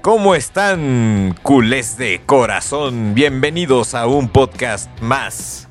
¿cómo 0.00 0.34
están, 0.34 1.36
culés 1.42 1.96
de 1.96 2.20
corazón? 2.24 3.14
Bienvenidos 3.14 3.94
a 3.94 4.06
un 4.06 4.28
podcast 4.28 4.88
más 5.00 5.68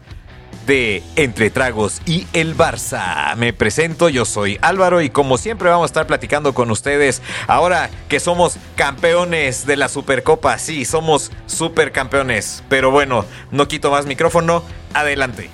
de 0.66 1.04
Entre 1.16 1.49
Tragos 1.49 2.02
y 2.05 2.27
el 2.34 2.55
Barça. 2.55 3.36
Me 3.36 3.54
presento, 3.54 4.09
yo 4.09 4.26
soy 4.26 4.58
Álvaro 4.62 5.02
y 5.02 5.09
como 5.09 5.38
siempre 5.38 5.70
vamos 5.70 5.86
a 5.86 5.88
estar 5.88 6.08
platicando 6.08 6.54
con 6.54 6.72
ustedes 6.72 7.22
ahora 7.48 7.90
que 8.08 8.20
somos 8.20 8.58
campeones 8.76 9.66
de 9.66 9.77
la 9.77 9.90
Supercopa. 9.90 10.58
Sí, 10.58 10.85
somos 10.85 11.32
supercampeones. 11.46 12.63
Pero 12.70 12.91
bueno, 12.91 13.26
no 13.52 13.68
quito 13.68 13.91
más 13.91 14.05
micrófono. 14.05 14.63
Adelante. 14.94 15.49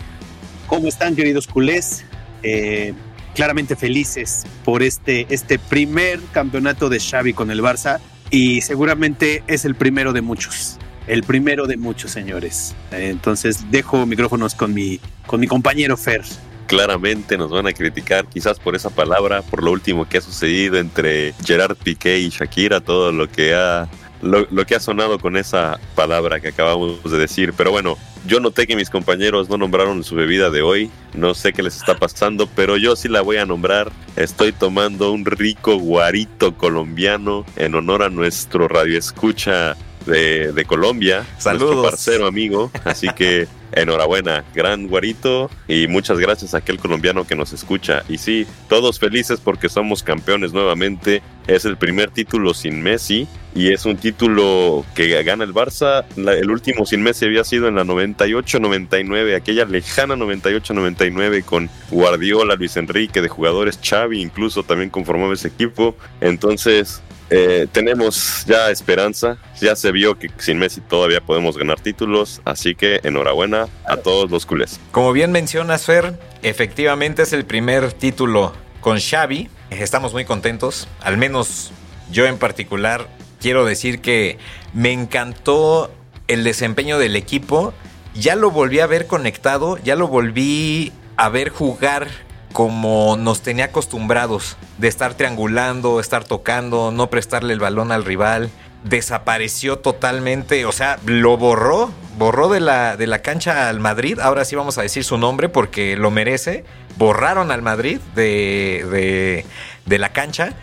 ¿Cómo 0.68 0.88
están, 0.88 1.16
queridos 1.16 1.48
culés? 1.48 2.06
Eh, 2.44 2.94
claramente 3.36 3.76
felices 3.76 4.46
por 4.64 4.84
este, 4.84 5.26
este 5.30 5.60
primer 5.60 6.20
campeonato 6.32 6.90
de 6.90 7.00
Xavi 7.00 7.34
con 7.34 7.52
el 7.52 7.62
Barça 7.62 8.00
y 8.32 8.62
seguramente 8.62 9.44
es 9.48 9.66
el 9.66 9.76
primero 9.76 10.14
de 10.14 10.22
muchos. 10.22 10.78
El 11.08 11.24
primero 11.24 11.66
de 11.66 11.78
muchos, 11.78 12.12
señores. 12.12 12.76
Entonces 12.92 13.72
dejo 13.72 14.06
micrófonos 14.06 14.54
con 14.54 14.74
mi, 14.74 15.00
con 15.26 15.40
mi 15.40 15.48
compañero 15.48 15.98
Fer. 15.98 16.22
Claramente 16.68 17.36
nos 17.36 17.50
van 17.50 17.66
a 17.66 17.74
criticar 17.74 18.28
quizás 18.28 18.60
por 18.60 18.76
esa 18.76 18.92
palabra, 18.92 19.42
por 19.42 19.64
lo 19.64 19.72
último 19.72 20.08
que 20.08 20.20
ha 20.20 20.22
sucedido 20.22 20.78
entre 20.78 21.34
Gerard 21.44 21.76
Piqué 21.76 22.20
y 22.20 22.30
Shakira, 22.30 22.80
todo 22.80 23.12
lo 23.12 23.28
que 23.28 23.56
ha 23.56 23.90
lo, 24.22 24.48
lo, 24.52 24.66
que 24.66 24.76
ha 24.76 24.80
sonado 24.80 25.20
con 25.20 25.38
esa 25.38 25.80
palabra 25.96 26.40
que 26.40 26.50
acabamos 26.50 27.04
de 27.10 27.18
decir. 27.18 27.54
Pero 27.56 27.72
bueno, 27.72 27.98
yo 28.26 28.40
noté 28.40 28.68
que 28.68 28.76
mis 28.76 28.90
compañeros 28.90 29.50
no 29.50 29.58
nombraron 29.58 30.04
su 30.04 30.16
bebida 30.16 30.50
de 30.50 30.62
hoy. 30.62 30.92
No 31.14 31.34
sé 31.34 31.54
qué 31.54 31.64
les 31.64 31.78
está 31.78 31.98
pasando, 31.98 32.48
pero 32.48 32.78
yo 32.78 32.96
sí 32.96 33.08
la 33.08 33.22
voy 33.22 33.38
a 33.38 33.46
nombrar. 33.46 33.92
Estoy 34.16 34.52
tomando 34.52 35.12
un 35.12 35.26
rico 35.26 35.78
guarito 35.78 36.56
colombiano 36.56 37.46
en 37.56 37.76
honor 37.76 38.04
a 38.04 38.10
nuestro 38.10 38.68
radio 38.68 38.98
escucha 38.98 39.76
de, 40.06 40.52
de 40.52 40.66
Colombia. 40.66 41.26
Saludos. 41.38 41.76
Nuestro 41.76 41.90
parcero 41.90 42.28
amigo. 42.28 42.72
Así 42.84 43.08
que 43.16 43.48
enhorabuena, 43.72 44.44
gran 44.54 44.88
guarito 44.88 45.50
y 45.68 45.88
muchas 45.88 46.20
gracias 46.20 46.54
a 46.54 46.58
aquel 46.60 46.80
colombiano 46.80 47.26
que 47.26 47.36
nos 47.36 47.54
escucha. 47.54 48.04
Y 48.10 48.18
sí, 48.18 48.48
todos 48.68 49.00
felices 49.00 49.40
porque 49.44 49.70
somos 49.70 50.04
campeones 50.04 50.54
nuevamente. 50.54 51.22
Es 51.48 51.66
el 51.66 51.78
primer 51.78 52.12
título 52.12 52.54
sin 52.54 52.82
Messi 52.82 53.28
y 53.56 53.74
es 53.74 53.86
un 53.86 53.98
título 53.98 54.86
que 54.94 55.24
gana 55.24 55.44
el 55.44 55.54
Barça. 55.54 56.06
El 56.16 56.52
último 56.52 56.86
sin 56.86 57.02
Messi 57.02 57.26
había 57.26 57.44
sido 57.44 57.68
en 57.68 57.76
la 57.76 57.84
98-99, 57.84 59.36
aquella 59.36 59.66
lejana 59.66 60.16
98-99 60.16 61.44
con 61.44 61.70
Guardiola, 61.90 62.56
Luis 62.56 62.78
Enrique, 62.78 63.22
de 63.22 63.30
jugadores 63.30 63.80
Xavi, 63.84 64.22
incluso 64.22 64.64
también 64.64 64.92
conformaba 64.92 65.34
ese 65.34 65.48
equipo. 65.48 65.96
Entonces, 66.22 67.02
eh, 67.30 67.68
tenemos 67.72 68.44
ya 68.48 68.72
esperanza, 68.72 69.38
ya 69.62 69.76
se 69.76 69.92
vio 69.92 70.18
que 70.18 70.30
sin 70.38 70.58
Messi 70.58 70.82
todavía 70.82 71.22
podemos 71.22 71.58
ganar 71.58 71.80
títulos, 71.80 72.42
así 72.46 72.76
que 72.76 73.00
enhorabuena 73.04 73.68
a 73.86 73.98
todos 73.98 74.32
los 74.32 74.46
culés. 74.46 74.80
Como 74.92 75.14
bien 75.14 75.32
mencionas, 75.32 75.86
Fer, 75.86 76.20
efectivamente 76.42 77.22
es 77.24 77.34
el 77.34 77.46
primer 77.46 77.94
título 77.94 78.54
con 78.82 79.00
Xavi. 79.00 79.50
Estamos 79.70 80.14
muy 80.14 80.26
contentos, 80.26 80.88
al 81.02 81.18
menos 81.18 81.72
yo 82.12 82.26
en 82.26 82.38
particular 82.38 83.08
quiero 83.40 83.66
decir 83.66 84.02
que 84.02 84.38
me 84.74 84.92
encantó 84.92 85.92
el 86.28 86.44
desempeño 86.44 86.98
del 86.98 87.16
equipo. 87.16 87.74
Ya 88.16 88.36
lo 88.36 88.50
volví 88.50 88.80
a 88.80 88.88
ver 88.88 89.06
conectado, 89.06 89.78
ya 89.78 89.96
lo 89.96 90.08
volví 90.08 90.92
a 91.16 91.30
ver 91.30 91.50
jugar 91.50 92.08
como 92.54 93.16
nos 93.18 93.42
tenía 93.42 93.66
acostumbrados, 93.66 94.58
de 94.78 94.88
estar 94.88 95.14
triangulando, 95.14 96.00
estar 96.00 96.24
tocando, 96.24 96.92
no 96.92 97.10
prestarle 97.10 97.54
el 97.54 97.60
balón 97.60 97.92
al 97.92 98.06
rival. 98.06 98.50
Desapareció 98.84 99.80
totalmente, 99.80 100.66
o 100.66 100.72
sea, 100.72 101.00
lo 101.06 101.38
borró, 101.38 101.92
borró 102.18 102.48
de 102.50 102.62
la, 102.62 102.96
de 102.96 103.08
la 103.08 103.22
cancha 103.22 103.70
al 103.70 103.80
Madrid. 103.80 104.20
Ahora 104.20 104.46
sí 104.46 104.56
vamos 104.56 104.78
a 104.78 104.82
decir 104.82 105.04
su 105.04 105.18
nombre 105.18 105.50
porque 105.50 105.98
lo 105.98 106.12
merece. 106.12 106.64
Borraron 106.98 107.52
al 107.52 107.62
Madrid 107.62 108.00
de, 108.16 109.46
de, 109.86 109.98
la 109.98 110.10
cancha. 110.10 110.54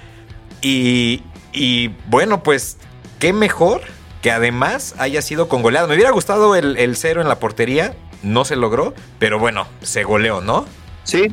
Y, 0.62 1.22
y 1.53 1.88
bueno, 2.08 2.42
pues, 2.42 2.78
qué 3.18 3.32
mejor 3.32 3.82
que 4.26 4.32
además 4.32 4.97
haya 4.98 5.22
sido 5.22 5.48
con 5.48 5.62
goleado. 5.62 5.86
Me 5.86 5.94
hubiera 5.94 6.10
gustado 6.10 6.56
el, 6.56 6.97
cero 6.97 7.20
en 7.20 7.28
la 7.28 7.38
portería, 7.38 7.94
no 8.24 8.44
se 8.44 8.56
logró, 8.56 8.92
pero 9.20 9.38
bueno, 9.38 9.68
se 9.82 10.03
goleó, 10.03 10.41
¿no? 10.41 10.66
Sí, 11.04 11.32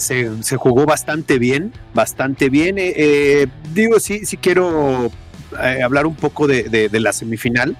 se, 0.00 0.42
se, 0.42 0.56
jugó 0.56 0.86
bastante 0.86 1.38
bien, 1.38 1.72
bastante 1.94 2.48
bien. 2.48 2.78
Eh, 2.78 2.94
eh, 2.96 3.46
digo, 3.74 4.00
sí, 4.00 4.24
sí 4.24 4.36
quiero 4.36 5.10
eh, 5.62 5.82
hablar 5.82 6.06
un 6.06 6.14
poco 6.14 6.46
de, 6.46 6.88
la 6.92 7.12
semifinal. 7.12 7.76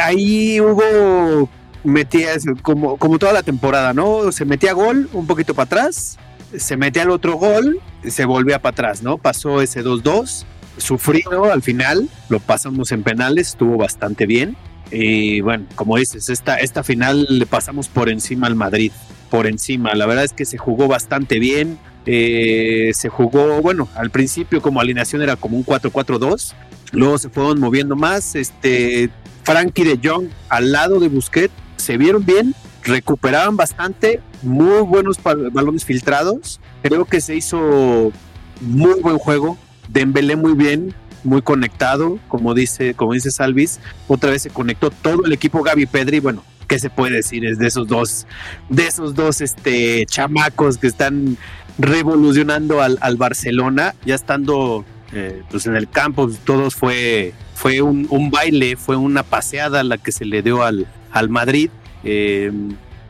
Ahí 0.00 0.60
hubo, 0.60 1.48
metías 1.82 2.44
como, 2.62 2.96
como 2.96 3.18
toda 3.18 3.32
la 3.32 3.42
temporada, 3.42 3.92
¿no? 3.92 4.30
Se 4.32 4.44
metía 4.44 4.72
gol 4.72 5.08
un 5.12 5.26
poquito 5.26 5.54
para 5.54 5.64
atrás, 5.64 6.18
se 6.56 6.76
metía 6.76 7.02
el 7.02 7.10
otro 7.10 7.34
gol, 7.34 7.80
se 8.06 8.24
volvía 8.24 8.60
para 8.60 8.72
atrás, 8.72 9.02
¿no? 9.02 9.18
Pasó 9.18 9.60
ese 9.60 9.82
2-2 9.82 10.44
sufrido 10.76 11.52
al 11.52 11.62
final, 11.62 12.08
lo 12.28 12.40
pasamos 12.40 12.92
en 12.92 13.02
penales, 13.02 13.48
estuvo 13.48 13.76
bastante 13.76 14.26
bien. 14.26 14.56
Y 14.92 15.40
bueno, 15.40 15.66
como 15.74 15.96
dices, 15.96 16.28
esta, 16.28 16.56
esta 16.56 16.82
final 16.82 17.26
le 17.28 17.46
pasamos 17.46 17.88
por 17.88 18.08
encima 18.08 18.46
al 18.46 18.56
Madrid, 18.56 18.92
por 19.30 19.46
encima. 19.46 19.94
La 19.94 20.06
verdad 20.06 20.24
es 20.24 20.32
que 20.32 20.44
se 20.44 20.58
jugó 20.58 20.88
bastante 20.88 21.38
bien. 21.38 21.78
Eh, 22.06 22.90
se 22.94 23.08
jugó, 23.08 23.60
bueno, 23.62 23.88
al 23.94 24.10
principio 24.10 24.62
como 24.62 24.80
alineación 24.80 25.22
era 25.22 25.36
como 25.36 25.56
un 25.56 25.64
4-4-2, 25.64 26.54
luego 26.92 27.18
se 27.18 27.28
fueron 27.28 27.60
moviendo 27.60 27.94
más. 27.94 28.34
Este, 28.34 29.10
Frankie 29.44 29.84
de 29.84 30.00
Jong 30.02 30.28
al 30.48 30.72
lado 30.72 30.98
de 30.98 31.08
Busquets 31.08 31.52
se 31.76 31.96
vieron 31.96 32.24
bien, 32.24 32.54
recuperaban 32.84 33.56
bastante, 33.56 34.20
muy 34.42 34.80
buenos 34.80 35.18
balones 35.22 35.84
filtrados. 35.84 36.60
Creo 36.82 37.04
que 37.04 37.20
se 37.20 37.36
hizo 37.36 38.12
muy 38.60 39.00
buen 39.00 39.18
juego, 39.18 39.58
Dembélé 39.88 40.36
muy 40.36 40.54
bien, 40.54 40.94
muy 41.24 41.42
conectado, 41.42 42.18
como 42.28 42.54
dice, 42.54 42.94
como 42.94 43.12
dice 43.12 43.30
Salvis. 43.30 43.80
Otra 44.08 44.30
vez 44.30 44.42
se 44.42 44.50
conectó 44.50 44.90
todo 44.90 45.24
el 45.24 45.32
equipo 45.32 45.62
Gaby 45.62 45.86
Pedri. 45.86 46.20
Bueno, 46.20 46.44
¿qué 46.70 46.78
se 46.78 46.88
puede 46.88 47.16
decir? 47.16 47.44
Es 47.44 47.58
de 47.58 47.66
esos 47.66 47.88
dos, 47.88 48.28
de 48.68 48.86
esos 48.86 49.16
dos 49.16 49.40
este, 49.40 50.06
chamacos 50.06 50.78
que 50.78 50.86
están 50.86 51.36
revolucionando 51.78 52.80
al, 52.80 52.96
al 53.00 53.16
Barcelona, 53.16 53.96
ya 54.06 54.14
estando 54.14 54.84
eh, 55.12 55.42
pues 55.50 55.66
en 55.66 55.74
el 55.74 55.90
campo, 55.90 56.30
todos 56.44 56.76
fue, 56.76 57.34
fue 57.56 57.82
un, 57.82 58.30
baile, 58.30 58.76
fue 58.76 58.94
una 58.94 59.24
paseada 59.24 59.82
la 59.82 59.98
que 59.98 60.12
se 60.12 60.24
le 60.24 60.42
dio 60.42 60.62
al, 60.62 60.86
al 61.10 61.28
Madrid. 61.28 61.70
Eh, 62.04 62.52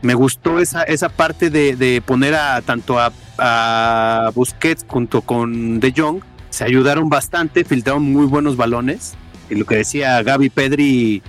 me 0.01 0.15
gustó 0.15 0.59
esa, 0.59 0.81
esa 0.81 1.09
parte 1.09 1.51
de, 1.51 1.75
de 1.75 2.01
poner 2.01 2.33
a 2.33 2.63
tanto 2.63 2.97
a, 2.97 3.13
a 3.37 4.31
Busquets 4.33 4.85
junto 4.87 5.21
con 5.21 5.79
De 5.79 5.93
Jong 5.95 6.23
se 6.49 6.63
ayudaron 6.63 7.09
bastante, 7.09 7.63
filtraron 7.63 8.01
muy 8.11 8.25
buenos 8.25 8.57
balones. 8.57 9.13
Y 9.51 9.55
lo 9.55 9.65
que 9.65 9.75
decía 9.75 10.23
Gaby 10.23 10.49
Pedri, 10.49 11.21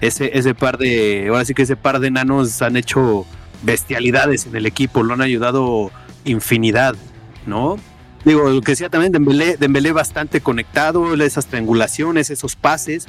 ese, 0.00 0.36
ese 0.38 0.54
par 0.54 0.78
de, 0.78 1.26
ahora 1.28 1.44
sí 1.44 1.54
que 1.54 1.62
ese 1.62 1.76
par 1.76 2.00
de 2.00 2.08
enanos 2.08 2.62
han 2.62 2.76
hecho 2.76 3.26
bestialidades 3.62 4.46
en 4.46 4.56
el 4.56 4.66
equipo, 4.66 5.02
lo 5.02 5.14
han 5.14 5.22
ayudado 5.22 5.90
infinidad, 6.24 6.94
¿no? 7.46 7.76
Digo, 8.24 8.48
lo 8.50 8.60
que 8.60 8.72
decía 8.72 8.88
también 8.88 9.12
Dembélé, 9.12 9.56
Dembélé 9.56 9.92
bastante 9.92 10.40
conectado, 10.40 11.14
esas 11.14 11.46
triangulaciones, 11.46 12.30
esos 12.30 12.56
pases. 12.56 13.06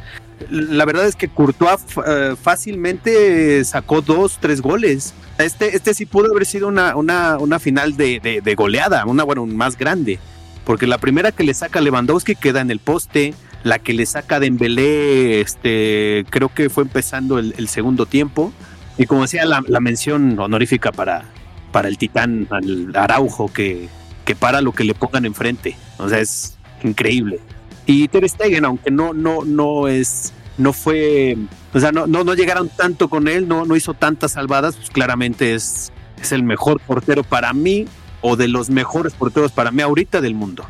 La 0.50 0.86
verdad 0.86 1.08
es 1.08 1.16
que 1.16 1.28
Courtois 1.28 1.80
uh, 1.98 2.36
fácilmente 2.36 3.64
sacó 3.66 4.02
dos, 4.02 4.38
tres 4.40 4.62
goles. 4.62 5.14
Este, 5.40 5.76
este 5.76 5.94
sí 5.94 6.06
pudo 6.06 6.32
haber 6.32 6.46
sido 6.46 6.68
una, 6.68 6.96
una, 6.96 7.38
una 7.40 7.60
final 7.60 7.98
de, 7.98 8.20
de, 8.20 8.42
de 8.42 8.56
goleada, 8.56 9.06
una, 9.06 9.24
bueno, 9.24 9.46
más 9.46 9.78
grande 9.78 10.20
porque 10.70 10.86
la 10.86 11.00
primera 11.00 11.32
que 11.32 11.44
le 11.44 11.56
saca 11.56 11.82
Lewandowski 11.82 12.36
queda 12.36 12.62
en 12.62 12.70
el 12.70 12.78
poste, 12.78 13.34
la 13.64 13.80
que 13.80 13.94
le 13.94 14.06
saca 14.06 14.40
Dembélé, 14.40 15.42
este, 15.42 16.26
creo 16.30 16.50
que 16.54 16.70
fue 16.70 16.84
empezando 16.84 17.40
el, 17.40 17.68
segundo 17.68 18.06
tiempo, 18.06 18.54
y 18.98 19.06
como 19.06 19.24
decía 19.24 19.46
la, 19.46 19.64
la, 19.68 19.80
mención 19.80 20.38
honorífica 20.40 20.92
para, 20.92 21.26
para 21.72 21.88
el 21.88 21.98
titán, 21.98 22.48
al 22.50 22.96
Araujo, 22.96 23.52
que, 23.52 23.90
que 24.26 24.36
para 24.36 24.62
lo 24.62 24.72
que 24.72 24.84
le 24.84 24.94
pongan 24.94 25.26
enfrente, 25.26 25.76
o 25.98 26.10
sea, 26.10 26.20
es 26.20 26.58
increíble. 26.84 27.40
Y 27.86 28.08
Ter 28.08 28.28
Stegen, 28.30 28.66
aunque 28.66 28.92
no, 28.92 29.14
no, 29.14 29.44
no 29.44 29.88
es, 29.88 30.34
no 30.58 30.74
fue, 30.74 31.38
o 31.74 31.80
sea, 31.80 31.92
no, 31.92 32.08
no, 32.08 32.24
no 32.24 32.34
llegaron 32.36 32.70
tanto 32.70 33.10
con 33.10 33.28
él, 33.28 33.48
no, 33.48 33.66
no 33.66 33.76
hizo 33.76 33.94
tantas 33.94 34.34
salvadas, 34.34 34.76
pues 34.76 34.90
claramente 34.90 35.54
es, 35.54 35.92
es 36.22 36.32
el 36.32 36.44
mejor 36.44 36.80
portero 36.82 37.24
para 37.24 37.54
mí, 37.54 37.88
o 38.22 38.36
de 38.36 38.48
los 38.48 38.70
mejores 38.70 39.14
porteros 39.14 39.52
para 39.52 39.72
mí 39.72 39.82
ahorita 39.82 40.22
del 40.22 40.36
mundo. 40.36 40.66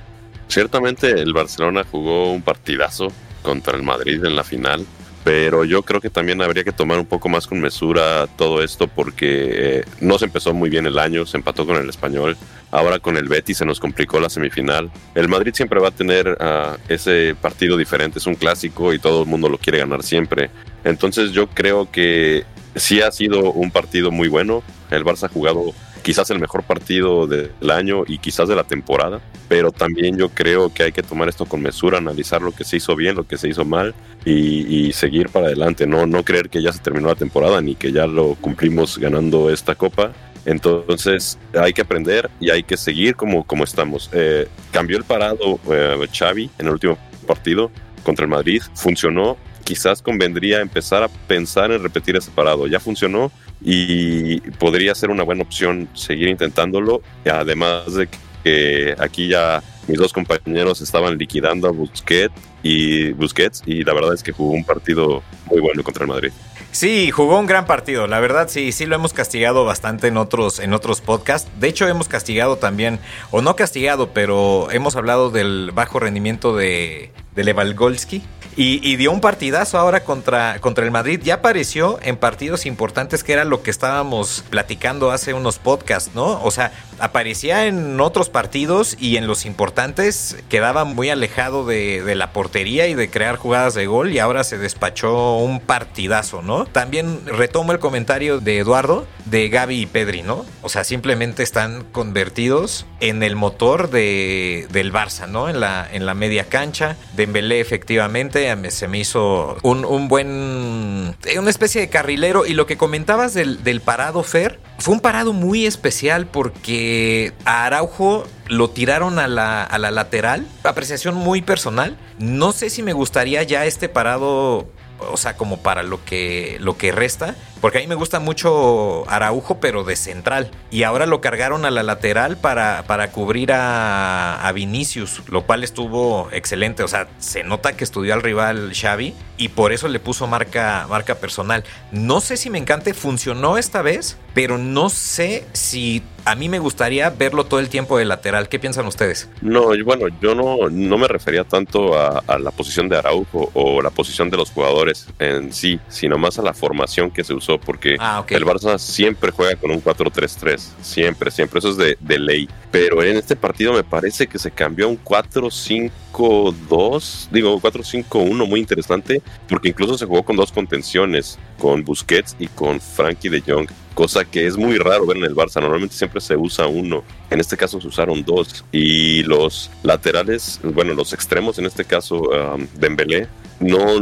Ciertamente 0.49 1.11
el 1.11 1.31
Barcelona 1.31 1.85
jugó 1.89 2.31
un 2.33 2.41
partidazo 2.41 3.07
contra 3.41 3.77
el 3.77 3.83
Madrid 3.83 4.23
en 4.25 4.35
la 4.35 4.43
final. 4.43 4.85
pero 5.23 5.65
yo 5.65 5.83
creo 5.83 6.01
que 6.01 6.09
también 6.09 6.41
habría 6.41 6.63
que 6.63 6.71
tomar 6.71 6.97
un 6.97 7.05
poco 7.05 7.29
más 7.29 7.45
con 7.45 7.59
mesura 7.59 8.27
todo 8.37 8.63
esto 8.63 8.87
porque 8.87 9.79
eh, 9.79 9.85
no 10.01 10.17
se 10.17 10.25
empezó 10.25 10.53
muy 10.53 10.69
bien 10.69 10.85
el 10.85 10.97
año, 10.97 11.25
se 11.25 11.37
empató 11.37 11.65
con 11.65 11.75
el 11.75 11.89
español, 11.89 12.37
ahora 12.71 12.99
con 12.99 13.17
el 13.17 13.27
Betis 13.27 13.57
se 13.57 13.65
nos 13.65 13.79
complicó 13.79 14.19
la 14.19 14.29
semifinal. 14.29 14.89
El 15.15 15.27
Madrid 15.27 15.53
siempre 15.53 15.79
va 15.79 15.89
a 15.89 15.91
tener 15.91 16.29
uh, 16.29 16.77
ese 16.87 17.35
partido 17.39 17.77
diferente, 17.77 18.19
es 18.19 18.27
un 18.27 18.35
clásico 18.35 18.93
y 18.93 18.99
todo 18.99 19.23
el 19.23 19.27
mundo 19.27 19.49
lo 19.49 19.57
quiere 19.57 19.79
ganar 19.79 20.03
siempre. 20.03 20.49
Entonces 20.83 21.31
yo 21.31 21.47
creo 21.47 21.91
que 21.91 22.45
sí 22.75 23.01
ha 23.01 23.11
sido 23.11 23.51
un 23.51 23.71
partido 23.71 24.11
muy 24.11 24.29
bueno, 24.29 24.63
el 24.89 25.03
Barça 25.03 25.25
ha 25.25 25.29
jugado 25.29 25.73
quizás 26.01 26.29
el 26.29 26.39
mejor 26.39 26.63
partido 26.63 27.27
del 27.27 27.71
año 27.71 28.03
y 28.07 28.17
quizás 28.17 28.47
de 28.47 28.55
la 28.55 28.63
temporada, 28.63 29.21
pero 29.47 29.71
también 29.71 30.17
yo 30.17 30.29
creo 30.29 30.73
que 30.73 30.83
hay 30.83 30.91
que 30.91 31.03
tomar 31.03 31.29
esto 31.29 31.45
con 31.45 31.61
mesura, 31.61 31.97
analizar 31.97 32.41
lo 32.41 32.51
que 32.51 32.63
se 32.63 32.77
hizo 32.77 32.95
bien, 32.95 33.15
lo 33.15 33.27
que 33.27 33.37
se 33.37 33.47
hizo 33.49 33.65
mal 33.65 33.93
y, 34.25 34.91
seguir 34.93 35.29
para 35.29 35.47
adelante, 35.47 35.85
no, 35.87 36.05
no 36.07 36.23
creer 36.23 36.49
que 36.49 36.61
ya 36.61 36.73
se 36.73 36.79
terminó 36.79 37.07
la 37.07 37.15
temporada 37.15 37.61
ni 37.61 37.75
que 37.75 37.91
ya 37.91 38.07
lo 38.07 38.35
cumplimos 38.35 38.97
ganando 38.97 39.49
esta 39.49 39.75
copa. 39.75 40.11
Entonces 40.45 41.37
hay 41.53 41.73
que 41.73 41.81
aprender 41.81 42.29
y 42.39 42.49
hay 42.49 42.63
que 42.63 42.75
seguir 42.75 43.15
como, 43.15 43.43
como 43.45 43.63
estamos. 43.63 44.09
Eh, 44.13 44.47
cambió 44.71 44.97
el 44.97 45.03
parado 45.03 45.59
eh, 45.71 46.07
Xavi 46.11 46.49
en 46.57 46.67
el 46.67 46.73
último 46.73 46.97
partido 47.27 47.71
contra 48.03 48.23
el 48.25 48.29
Madrid, 48.29 48.61
funcionó, 48.73 49.37
quizás 49.69 50.01
convendría 50.01 50.61
empezar 50.61 51.03
a 51.03 51.07
pensar 51.27 51.71
en 51.71 51.83
repetir 51.83 52.15
ese 52.15 52.31
parado. 52.31 52.65
Ya 52.65 52.79
funcionó 52.79 53.31
y 53.61 54.39
podría 54.57 54.95
ser 54.95 55.11
una 55.11 55.21
buena 55.21 55.43
opción 55.43 55.87
seguir 55.93 56.27
intentándolo, 56.27 57.03
además 57.31 57.93
de 57.93 58.09
que 58.43 58.95
aquí 58.97 59.27
ya 59.27 59.61
mis 59.87 59.99
dos 59.99 60.11
compañeros 60.11 60.81
estaban 60.81 61.19
liquidando 61.19 61.67
a 61.67 61.71
Busquets 61.71 62.33
y 62.63 63.11
Busquets 63.11 63.61
y 63.67 63.83
la 63.83 63.93
verdad 63.93 64.15
es 64.15 64.23
que 64.23 64.31
jugó 64.31 64.53
un 64.53 64.63
partido 64.63 65.21
muy 65.45 65.59
bueno 65.59 65.83
contra 65.83 66.03
el 66.03 66.09
Madrid. 66.09 66.31
Sí, 66.71 67.11
jugó 67.11 67.39
un 67.39 67.45
gran 67.45 67.67
partido. 67.67 68.07
La 68.07 68.19
verdad, 68.19 68.47
sí, 68.49 68.71
sí 68.71 68.87
lo 68.87 68.95
hemos 68.95 69.13
castigado 69.13 69.65
bastante 69.65 70.07
en 70.07 70.17
otros, 70.17 70.57
en 70.59 70.73
otros 70.73 71.01
podcasts. 71.01 71.47
De 71.59 71.67
hecho, 71.67 71.87
hemos 71.87 72.07
castigado 72.07 72.57
también, 72.57 72.99
o 73.29 73.43
no 73.43 73.55
castigado, 73.55 74.09
pero 74.13 74.71
hemos 74.71 74.95
hablado 74.95 75.29
del 75.29 75.71
bajo 75.75 75.99
rendimiento 75.99 76.55
de, 76.55 77.11
de 77.35 77.43
Levalgolski. 77.43 78.23
Y, 78.55 78.95
dio 78.97 79.11
un 79.11 79.21
partidazo 79.21 79.77
ahora 79.77 80.03
contra, 80.03 80.59
contra 80.59 80.83
el 80.83 80.91
Madrid. 80.91 81.21
Ya 81.23 81.35
apareció 81.35 81.97
en 82.01 82.17
partidos 82.17 82.65
importantes, 82.65 83.23
que 83.23 83.31
era 83.31 83.45
lo 83.45 83.63
que 83.63 83.71
estábamos 83.71 84.43
platicando 84.49 85.11
hace 85.11 85.33
unos 85.33 85.59
podcasts, 85.59 86.11
¿no? 86.13 86.43
O 86.43 86.51
sea, 86.51 86.73
aparecía 86.99 87.67
en 87.67 88.01
otros 88.01 88.29
partidos 88.29 88.97
y 88.99 89.15
en 89.15 89.27
los 89.27 89.45
importantes 89.45 90.35
quedaba 90.49 90.83
muy 90.83 91.09
alejado 91.09 91.65
de, 91.65 92.03
de 92.03 92.15
la 92.15 92.33
portería 92.33 92.87
y 92.87 92.95
de 92.95 93.09
crear 93.09 93.37
jugadas 93.37 93.75
de 93.75 93.85
gol 93.85 94.11
y 94.11 94.19
ahora 94.19 94.43
se 94.43 94.57
despachó 94.57 95.37
un 95.37 95.61
partidazo, 95.61 96.41
¿no? 96.41 96.65
También 96.65 97.25
retomo 97.25 97.71
el 97.71 97.79
comentario 97.79 98.39
de 98.41 98.59
Eduardo 98.59 99.07
de 99.25 99.49
Gaby 99.49 99.81
y 99.81 99.85
Pedri, 99.85 100.23
¿no? 100.23 100.45
O 100.61 100.69
sea, 100.69 100.83
simplemente 100.83 101.43
están 101.43 101.83
convertidos 101.83 102.85
en 102.99 103.23
el 103.23 103.35
motor 103.35 103.89
de, 103.89 104.67
del 104.71 104.91
Barça, 104.91 105.27
¿no? 105.27 105.49
En 105.49 105.59
la, 105.59 105.87
en 105.91 106.05
la 106.05 106.13
media 106.13 106.45
cancha. 106.45 106.95
Dembélé 107.15 107.59
efectivamente 107.59 108.48
se 108.69 108.87
me 108.87 108.99
hizo 108.99 109.57
un, 109.63 110.07
buen. 110.07 111.15
Eh, 111.25 111.39
una 111.39 111.49
especie 111.49 111.81
de 111.81 111.89
carrilero. 111.89 112.45
Y 112.45 112.53
lo 112.53 112.65
que 112.65 112.77
comentabas 112.77 113.33
del, 113.33 113.63
del 113.63 113.81
parado, 113.81 114.23
Fer, 114.23 114.59
fue 114.77 114.93
un 114.93 114.99
parado 114.99 115.33
muy 115.33 115.65
especial 115.65 116.27
porque 116.27 117.33
a 117.45 117.65
Araujo 117.65 118.25
lo 118.47 118.69
tiraron 118.69 119.19
a 119.19 119.27
la, 119.27 119.63
a 119.63 119.77
la 119.77 119.91
lateral. 119.91 120.47
Apreciación 120.63 121.15
muy 121.15 121.41
personal. 121.41 121.97
No 122.17 122.51
sé 122.51 122.69
si 122.69 122.83
me 122.83 122.93
gustaría 122.93 123.43
ya 123.43 123.65
este 123.65 123.89
parado 123.89 124.69
o 124.99 125.17
sea, 125.17 125.37
como 125.37 125.57
para 125.57 125.83
lo 125.83 126.03
que, 126.03 126.57
lo 126.59 126.77
que 126.77 126.91
resta. 126.91 127.35
Porque 127.61 127.79
a 127.79 127.81
mí 127.81 127.87
me 127.87 127.95
gusta 127.95 128.19
mucho 128.19 129.09
Araujo, 129.09 129.59
pero 129.59 129.83
de 129.83 129.95
central. 129.95 130.51
Y 130.71 130.83
ahora 130.83 131.05
lo 131.05 131.19
cargaron 131.19 131.65
a 131.65 131.71
la 131.71 131.83
lateral 131.83 132.37
para, 132.37 132.83
para 132.87 133.11
cubrir 133.11 133.51
a, 133.51 134.47
a, 134.47 134.51
Vinicius, 134.53 135.23
lo 135.27 135.41
cual 135.43 135.63
estuvo 135.63 136.29
excelente. 136.31 136.83
O 136.83 136.87
sea, 136.87 137.07
se 137.17 137.43
nota 137.43 137.75
que 137.75 137.83
estudió 137.83 138.13
al 138.13 138.21
rival 138.21 138.71
Xavi 138.73 139.13
y 139.37 139.49
por 139.49 139.73
eso 139.73 139.87
le 139.89 139.99
puso 139.99 140.25
marca, 140.27 140.85
marca 140.89 141.15
personal. 141.15 141.65
No 141.91 142.21
sé 142.21 142.37
si 142.37 142.49
me 142.49 142.59
encante, 142.59 142.93
funcionó 142.93 143.57
esta 143.57 143.81
vez, 143.81 144.17
pero 144.33 144.57
no 144.57 144.89
sé 144.89 145.45
si 145.51 146.01
a 146.29 146.35
mí 146.35 146.47
me 146.47 146.59
gustaría 146.59 147.09
verlo 147.09 147.45
todo 147.45 147.59
el 147.59 147.69
tiempo 147.69 147.97
de 147.97 148.05
lateral. 148.05 148.49
¿Qué 148.49 148.59
piensan 148.59 148.85
ustedes? 148.85 149.27
No, 149.41 149.69
bueno, 149.83 150.05
yo 150.21 150.35
no, 150.35 150.69
no 150.69 150.97
me 150.99 151.07
refería 151.07 151.43
tanto 151.43 151.99
a, 151.99 152.21
la 152.37 152.51
posición 152.51 152.87
de 152.87 152.97
Araujo 152.97 153.49
o 153.55 153.81
la 153.81 153.89
posición 153.89 154.29
de 154.29 154.37
los 154.37 154.51
jugadores 154.51 155.07
en 155.17 155.51
sí, 155.51 155.79
sino 155.87 156.19
más 156.19 156.37
a 156.37 156.43
la 156.43 156.53
formación 156.53 157.09
que 157.09 157.23
se 157.23 157.33
usó, 157.33 157.59
porque 157.59 157.95
ah, 157.99 158.23
el 158.29 158.45
Barça 158.45 158.77
siempre 158.77 159.31
juega 159.31 159.55
con 159.55 159.71
un 159.71 159.83
4-3-3, 159.83 160.59
siempre, 160.81 161.31
siempre, 161.31 161.57
eso 161.57 161.69
es 161.69 161.77
de, 161.77 161.97
de 161.99 162.19
ley. 162.19 162.47
Pero 162.69 163.01
en 163.01 163.17
este 163.17 163.35
partido 163.35 163.73
me 163.73 163.83
parece 163.83 164.27
que 164.27 164.37
se 164.37 164.51
cambió 164.51 164.85
a 164.85 164.89
un 164.89 165.03
4-5-2, 165.03 167.29
digo 167.31 167.59
4-5-1, 167.59 168.47
muy 168.47 168.59
interesante, 168.59 169.23
porque 169.47 169.69
incluso 169.69 169.97
se 169.97 170.05
jugó 170.05 170.21
con 170.21 170.35
dos 170.35 170.51
contenciones, 170.51 171.39
con 171.57 171.83
Busquets 171.83 172.35
y 172.37 172.45
con 172.47 172.79
Frankie 172.79 173.29
de 173.29 173.41
Jong 173.41 173.67
cosa 173.99 174.23
que 174.23 174.47
es 174.47 174.55
muy 174.55 174.77
raro 174.77 175.05
ver 175.05 175.17
en 175.17 175.25
el 175.25 175.35
Barça. 175.35 175.59
Normalmente 175.59 175.93
siempre 175.93 176.21
se 176.21 176.37
usa 176.37 176.67
uno. 176.67 177.03
En 177.29 177.41
este 177.41 177.57
caso 177.57 177.81
se 177.81 177.87
usaron 177.89 178.23
dos. 178.23 178.63
Y 178.71 179.23
los 179.23 179.69
laterales, 179.83 180.61
bueno, 180.63 180.93
los 180.93 181.11
extremos, 181.11 181.59
en 181.59 181.65
este 181.65 181.83
caso 181.83 182.21
um, 182.21 182.65
Dembélé, 182.75 183.27
no, 183.59 183.99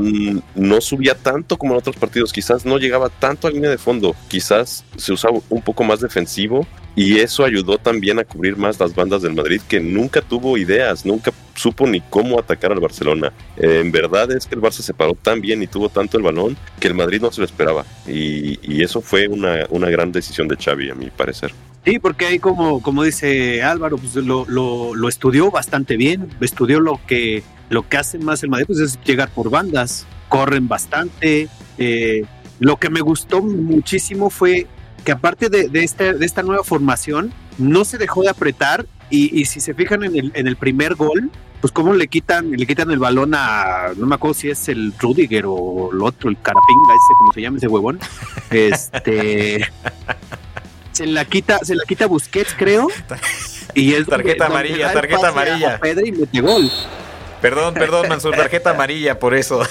no 0.54 0.82
subía 0.82 1.16
tanto 1.16 1.58
como 1.58 1.74
en 1.74 1.80
otros 1.80 1.96
partidos. 1.96 2.32
Quizás 2.32 2.64
no 2.64 2.78
llegaba 2.78 3.10
tanto 3.10 3.48
a 3.48 3.50
línea 3.50 3.72
de 3.72 3.80
fondo. 3.80 4.16
Quizás 4.28 4.86
se 4.98 5.14
usaba 5.14 5.40
un 5.50 5.64
poco 5.64 5.84
más 5.84 6.00
defensivo. 6.00 6.68
Y 6.98 7.20
eso 7.20 7.46
ayudó 7.46 7.78
también 7.78 8.18
a 8.18 8.24
cubrir 8.24 8.58
más 8.58 8.80
las 8.80 8.96
bandas 8.96 9.22
del 9.22 9.36
Madrid, 9.36 9.62
que 9.70 9.80
nunca 9.80 10.20
tuvo 10.20 10.58
ideas, 10.58 11.06
nunca 11.06 11.32
supo 11.54 11.86
ni 11.86 12.02
cómo 12.02 12.40
atacar 12.40 12.72
al 12.72 12.80
Barcelona. 12.80 13.32
Eh, 13.56 13.82
en 13.82 13.92
verdad 13.92 14.32
es 14.32 14.48
que 14.48 14.56
el 14.56 14.62
Barça 14.62 14.82
se 14.82 14.96
paró 14.96 15.14
tan 15.14 15.40
bien 15.40 15.62
y 15.62 15.68
tuvo 15.68 15.90
tanto 15.90 16.18
el 16.18 16.24
balón 16.24 16.58
que 16.80 16.88
el 16.88 16.96
Madrid 16.96 17.22
no 17.22 17.32
se 17.32 17.42
lo 17.42 17.46
esperaba. 17.46 17.86
Y, 18.08 18.58
y 18.64 18.82
eso 18.82 19.00
fue 19.02 19.28
una, 19.28 19.68
una 19.70 19.92
gran 19.92 20.12
decisión 20.12 20.48
de 20.48 20.56
Xavi, 20.56 20.90
a 20.90 20.96
mi 20.96 21.12
parecer. 21.12 21.54
Sí, 21.86 22.00
porque 22.00 22.26
ahí 22.26 22.40
como, 22.40 22.82
como 22.82 23.04
dice 23.04 23.62
Álvaro, 23.62 24.00
pues 24.00 24.16
lo, 24.16 24.46
lo, 24.48 24.96
lo, 24.96 25.08
estudió 25.08 25.52
bastante 25.52 25.98
bien, 25.98 26.28
estudió 26.42 26.80
lo 26.80 27.00
que, 27.06 27.44
lo 27.70 27.88
que 27.88 27.98
hace 27.98 28.18
más 28.18 28.42
el 28.42 28.50
Madrid, 28.50 28.66
pues 28.66 28.80
es 28.80 29.00
llegar 29.06 29.30
por 29.30 29.52
bandas, 29.52 30.08
corren 30.30 30.68
bastante. 30.68 31.48
Eh, 31.78 32.24
lo 32.60 32.78
que 32.78 32.90
me 32.90 33.02
gustó 33.02 33.44
muchísimo 33.44 34.32
fue 34.32 34.66
que 35.08 35.14
aparte 35.14 35.48
de, 35.48 35.70
de, 35.70 35.86
este, 35.86 36.16
de 36.16 36.26
esta 36.26 36.44
nueva 36.44 36.66
formación, 36.66 37.32
no 37.58 37.86
se 37.86 37.98
dejó 37.98 38.24
de 38.24 38.30
apretar 38.30 38.86
y, 39.10 39.40
y, 39.40 39.46
si 39.46 39.62
se 39.62 39.74
fijan 39.74 40.04
en 40.04 40.18
el, 40.18 40.32
en 40.36 40.48
el 40.48 40.58
primer 40.58 40.96
gol, 40.96 41.32
pues 41.62 41.72
cómo 41.72 41.94
le 41.94 42.10
quitan, 42.10 42.52
le 42.52 42.68
quitan 42.68 42.92
el 42.92 43.00
balón 43.00 43.32
a, 43.34 43.94
no 43.96 44.06
me 44.06 44.16
acuerdo 44.16 44.34
si 44.34 44.50
es 44.50 44.68
el 44.68 44.94
Rudiger 45.00 45.46
o 45.48 45.92
el 45.94 46.02
otro, 46.02 46.30
el 46.30 46.36
Carapinga, 46.36 46.94
ese, 46.94 47.14
como 47.20 47.32
se 47.32 47.42
llama 47.42 47.58
ese 47.58 47.68
huevón. 47.70 48.02
Este 48.50 49.66
se 50.92 51.08
la 51.08 51.24
quita, 51.24 51.60
se 51.60 51.76
la 51.76 51.86
quita 51.88 52.06
Busquets, 52.08 52.54
creo. 52.54 52.90
Y 53.76 53.94
es 53.94 54.08
tarjeta 54.08 54.48
amarilla, 54.48 54.92
tarjeta 54.92 55.30
amarilla. 55.30 55.80
Pedri 55.80 56.12
mete 56.12 56.42
gol. 56.42 56.70
Perdón, 57.42 57.74
perdón, 57.74 58.08
Mansur, 58.10 58.36
tarjeta 58.36 58.72
amarilla 58.72 59.20
por 59.20 59.34
eso. 59.34 59.62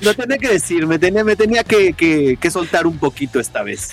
No 0.00 0.14
tenía 0.14 0.38
que 0.38 0.48
decir, 0.48 0.86
me 0.86 0.98
tenía, 0.98 1.22
me 1.24 1.36
tenía 1.36 1.62
que, 1.62 1.92
que, 1.92 2.50
soltar 2.50 2.86
un 2.86 2.98
poquito 2.98 3.38
esta 3.38 3.62
vez. 3.62 3.90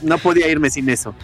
No 0.00 0.18
podía 0.18 0.48
irme 0.48 0.70
sin 0.70 0.88
eso 0.88 1.14